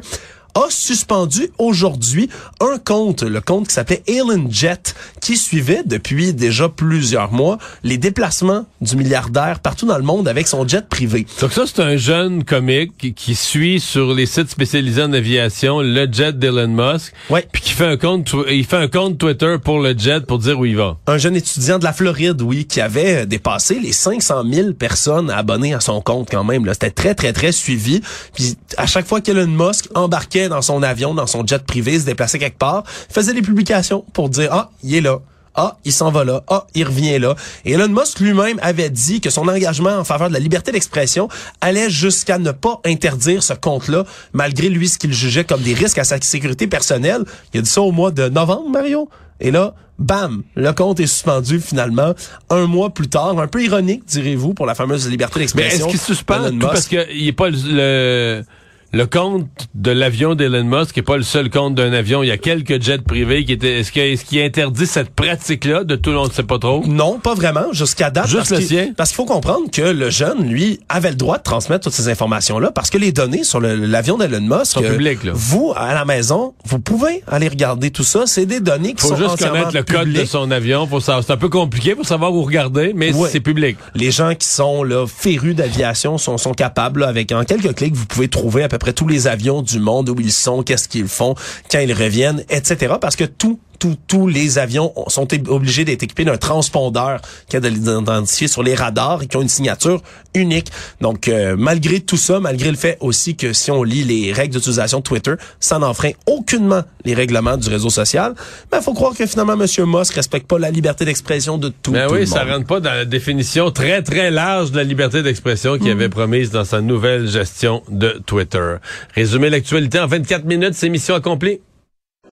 a 0.57 0.65
suspendu 0.69 1.49
aujourd'hui 1.59 2.29
un 2.61 2.79
compte, 2.79 3.21
le 3.21 3.41
compte 3.41 3.67
qui 3.67 3.73
s'appelait 3.75 4.01
Elon 4.07 4.47
Jet, 4.49 4.95
qui 5.21 5.37
suivait 5.37 5.83
depuis 5.85 6.33
déjà 6.33 6.67
plusieurs 6.67 7.31
mois 7.31 7.59
les 7.83 7.97
déplacements 7.99 8.65
du 8.81 8.95
milliardaire 8.95 9.59
partout 9.59 9.85
dans 9.85 9.97
le 9.97 10.03
monde 10.03 10.27
avec 10.27 10.47
son 10.47 10.67
jet 10.67 10.87
privé. 10.89 11.27
Donc 11.41 11.53
ça, 11.53 11.63
c'est 11.67 11.81
un 11.81 11.95
jeune 11.95 12.43
comique 12.43 13.13
qui, 13.15 13.35
suit 13.35 13.79
sur 13.79 14.13
les 14.15 14.25
sites 14.25 14.49
spécialisés 14.49 15.03
en 15.03 15.13
aviation 15.13 15.79
le 15.81 16.07
jet 16.11 16.37
d'Elon 16.37 16.67
Musk, 16.69 17.13
Ouais. 17.29 17.47
puis 17.51 17.61
qui 17.61 17.71
fait 17.73 17.85
un 17.85 17.97
compte, 17.97 18.31
il 18.49 18.65
fait 18.65 18.77
un 18.77 18.87
compte 18.87 19.17
Twitter 19.19 19.57
pour 19.63 19.79
le 19.79 19.95
jet 19.97 20.25
pour 20.25 20.39
dire 20.39 20.57
où 20.59 20.65
il 20.65 20.75
va. 20.75 20.97
un 21.05 21.17
jeune 21.19 21.35
étudiant 21.35 21.77
de 21.77 21.83
la 21.83 21.93
Floride, 21.93 22.41
oui, 22.41 22.65
qui 22.65 22.81
avait 22.81 23.25
dépassé 23.27 23.79
les 23.79 23.91
500 23.91 24.43
000 24.51 24.73
personnes 24.73 25.29
abonnées 25.29 25.75
à 25.75 25.79
son 25.81 26.01
compte 26.01 26.29
quand 26.31 26.43
même. 26.43 26.65
là. 26.65 26.73
C'était 26.73 26.89
très, 26.89 27.13
très, 27.13 27.31
très 27.31 27.51
suivi. 27.51 28.01
Puis 28.33 28.55
à 28.77 28.87
chaque 28.87 29.05
fois 29.05 29.21
qu'Elon 29.21 29.47
Musk 29.47 29.85
embarquait 29.93 30.46
dans 30.49 30.61
son 30.61 30.83
avion, 30.83 31.13
dans 31.13 31.27
son 31.27 31.45
jet 31.45 31.63
privé, 31.63 31.99
se 31.99 32.05
déplaçait 32.05 32.39
quelque 32.39 32.57
part, 32.57 32.83
faisait 33.09 33.33
des 33.33 33.41
publications 33.41 34.05
pour 34.13 34.29
dire, 34.29 34.49
ah, 34.51 34.69
il 34.83 34.95
est 34.95 35.01
là. 35.01 35.19
Ah, 35.59 35.75
il 35.85 35.91
s'en 35.91 36.11
va 36.11 36.23
là. 36.23 36.43
Ah, 36.49 36.67
il 36.75 36.85
revient 36.85 37.17
là. 37.17 37.35
Et 37.65 37.71
Elon 37.71 37.87
Musk 37.89 38.19
lui-même 38.19 38.59
avait 38.61 38.91
dit 38.91 39.21
que 39.21 39.31
son 39.31 39.47
engagement 39.47 39.97
en 39.97 40.03
faveur 40.03 40.27
de 40.29 40.33
la 40.33 40.39
liberté 40.39 40.71
d'expression 40.71 41.29
allait 41.61 41.89
jusqu'à 41.89 42.37
ne 42.37 42.51
pas 42.51 42.79
interdire 42.85 43.41
ce 43.41 43.53
compte-là, 43.53 44.03
malgré 44.33 44.69
lui 44.69 44.87
ce 44.87 44.99
qu'il 44.99 45.11
jugeait 45.11 45.45
comme 45.45 45.61
des 45.61 45.73
risques 45.73 45.97
à 45.97 46.03
sa 46.03 46.21
sécurité 46.21 46.67
personnelle. 46.67 47.23
Il 47.53 47.59
a 47.59 47.63
dit 47.63 47.69
ça 47.69 47.81
au 47.81 47.91
mois 47.91 48.11
de 48.11 48.29
novembre, 48.29 48.69
Mario. 48.69 49.09
Et 49.39 49.49
là, 49.49 49.73
bam, 49.97 50.43
le 50.55 50.71
compte 50.73 50.99
est 50.99 51.07
suspendu 51.07 51.59
finalement 51.59 52.13
un 52.51 52.67
mois 52.67 52.91
plus 52.91 53.07
tard. 53.07 53.39
Un 53.39 53.47
peu 53.47 53.63
ironique, 53.63 54.05
direz-vous, 54.05 54.53
pour 54.53 54.67
la 54.67 54.75
fameuse 54.75 55.09
liberté 55.09 55.39
Mais 55.39 55.41
d'expression. 55.41 55.87
est-ce 55.87 55.91
qu'il 55.91 55.99
suspend 55.99 56.51
tout 56.51 56.59
parce 56.59 56.87
qu'il 56.87 57.25
n'est 57.25 57.31
pas 57.31 57.49
le, 57.49 58.43
le, 58.93 59.05
compte 59.05 59.47
de 59.75 59.91
l'avion 59.91 60.35
d'Elon 60.35 60.63
Musk 60.63 60.95
n'est 60.97 61.03
pas 61.03 61.17
le 61.17 61.23
seul 61.23 61.49
compte 61.49 61.75
d'un 61.75 61.93
avion. 61.93 62.23
Il 62.23 62.27
y 62.27 62.31
a 62.31 62.37
quelques 62.37 62.81
jets 62.81 62.97
privés 62.99 63.45
qui 63.45 63.53
étaient. 63.53 63.79
Est-ce 63.79 63.91
qu'il 64.25 64.41
interdit 64.41 64.87
cette 64.87 65.09
pratique-là 65.09 65.83
de 65.83 65.95
tout 65.95 66.09
le 66.11 66.17
monde 66.17 66.29
ne 66.29 66.33
sait 66.33 66.43
pas 66.43 66.59
trop? 66.59 66.83
Non, 66.85 67.19
pas 67.19 67.33
vraiment, 67.33 67.71
jusqu'à 67.73 68.09
date. 68.09 68.27
Juste 68.27 68.37
parce 68.37 68.49
le 68.51 68.57
qu'il- 68.57 68.67
sien? 68.67 68.93
Parce 68.95 69.09
qu'il 69.09 69.17
faut 69.17 69.25
comprendre 69.25 69.69
que 69.71 69.81
le 69.81 70.09
jeune, 70.09 70.49
lui, 70.49 70.79
avait 70.89 71.09
le 71.09 71.15
droit 71.15 71.37
de 71.37 71.43
transmettre 71.43 71.83
toutes 71.85 71.93
ces 71.93 72.09
informations-là 72.09 72.71
parce 72.71 72.89
que 72.89 72.97
les 72.97 73.11
données 73.11 73.43
sur 73.43 73.59
l'avion 73.59 74.17
d'Elon 74.17 74.41
Musk, 74.41 74.65
Sont 74.73 74.83
euh, 74.83 74.91
publiques, 74.91 75.23
là. 75.23 75.31
vous, 75.33 75.73
à 75.75 75.93
la 75.93 76.05
maison, 76.05 76.53
vous 76.65 76.79
pouvez 76.79 77.23
aller 77.27 77.47
regarder 77.47 77.91
tout 77.91 78.03
ça. 78.03 78.23
C'est 78.25 78.45
des 78.45 78.59
données 78.59 78.93
qui 78.93 79.01
faut 79.01 79.09
sont 79.09 79.15
juste 79.17 79.29
entièrement 79.31 79.65
connaître 79.65 79.75
le 79.75 79.83
code 79.83 80.11
de 80.13 80.25
son 80.25 80.51
avion. 80.51 80.87
Pour. 80.87 81.01
C'est 81.01 81.11
un 81.31 81.37
peu 81.37 81.49
compliqué 81.49 81.95
pour 81.95 82.05
savoir 82.05 82.33
où 82.33 82.43
regarder, 82.43 82.93
mais 82.95 83.11
c'est 83.29 83.39
public. 83.39 83.77
Les 83.95 84.11
gens 84.11 84.33
qui 84.35 84.47
sont 84.47 84.83
là 84.83 85.05
férus 85.07 85.55
d'aviation 85.55 86.17
sont, 86.17 86.37
sont 86.37 86.53
capables, 86.53 87.01
là, 87.01 87.07
avec 87.07 87.31
en 87.31 87.43
quelques 87.43 87.75
clics, 87.75 87.95
vous 87.95 88.05
pouvez 88.05 88.27
trouver 88.27 88.63
à 88.63 88.67
peu 88.67 88.76
près 88.77 88.93
tous 88.93 89.07
les 89.07 89.27
avions 89.27 89.61
du 89.61 89.79
monde, 89.79 90.09
où 90.09 90.15
ils 90.19 90.31
sont, 90.31 90.63
qu'est-ce 90.63 90.87
qu'ils 90.87 91.07
font, 91.07 91.35
quand 91.71 91.79
ils 91.79 91.93
reviennent, 91.93 92.43
etc. 92.49 92.95
Parce 92.99 93.15
que 93.15 93.23
tout, 93.23 93.59
tous 93.79 94.27
les 94.27 94.57
avions 94.57 94.93
sont 95.07 95.27
obligés 95.49 95.85
d'être 95.85 96.03
équipés 96.03 96.25
d'un 96.25 96.37
transpondeur 96.37 97.21
qui 97.49 97.57
a 97.57 97.59
de 97.59 97.67
l'identifier 97.67 98.47
sur 98.47 98.63
les 98.63 98.75
radars 98.75 99.23
et 99.23 99.27
qui 99.27 99.37
ont 99.37 99.41
une 99.41 99.49
signature 99.49 100.01
unique. 100.33 100.67
Donc, 101.01 101.27
euh, 101.27 101.55
malgré 101.57 101.99
tout 101.99 102.17
ça, 102.17 102.39
malgré 102.39 102.69
le 102.71 102.77
fait 102.77 102.97
aussi 103.01 103.35
que 103.35 103.53
si 103.53 103.71
on 103.71 103.83
lit 103.83 104.03
les 104.03 104.31
règles 104.33 104.53
d'utilisation 104.55 104.99
de 104.99 105.03
Twitter, 105.03 105.33
ça 105.59 105.79
n'enfreint 105.79 106.11
aucunement 106.25 106.83
les 107.05 107.13
règlements 107.13 107.57
du 107.57 107.69
réseau 107.69 107.89
social. 107.89 108.33
Mais 108.71 108.79
il 108.79 108.83
faut 108.83 108.93
croire 108.93 109.13
que 109.15 109.25
finalement, 109.25 109.53
M. 109.53 109.65
Musk 109.85 110.13
respecte 110.13 110.47
pas 110.47 110.59
la 110.59 110.71
liberté 110.71 111.05
d'expression 111.05 111.57
de 111.57 111.69
tout, 111.69 111.91
Ben 111.91 112.07
oui, 112.11 112.21
le 112.21 112.25
ça 112.25 112.43
monde. 112.43 112.53
rentre 112.55 112.67
pas 112.67 112.79
dans 112.79 112.91
la 112.93 113.05
définition 113.05 113.71
très 113.71 114.01
très 114.03 114.31
large 114.31 114.71
de 114.71 114.77
la 114.77 114.83
liberté 114.83 115.23
d'expression 115.23 115.77
qu'il 115.77 115.89
avait 115.91 116.09
promise 116.09 116.51
dans 116.51 116.65
sa 116.65 116.81
nouvelle 116.81 117.27
gestion 117.27 117.83
de 117.89 118.21
Twitter. 118.25 118.75
Résumer 119.15 119.49
l'actualité 119.49 119.99
en 119.99 120.07
24 120.07 120.45
minutes, 120.45 120.73
c'est 120.73 120.89
mission 120.89 121.15
accomplie. 121.15 121.59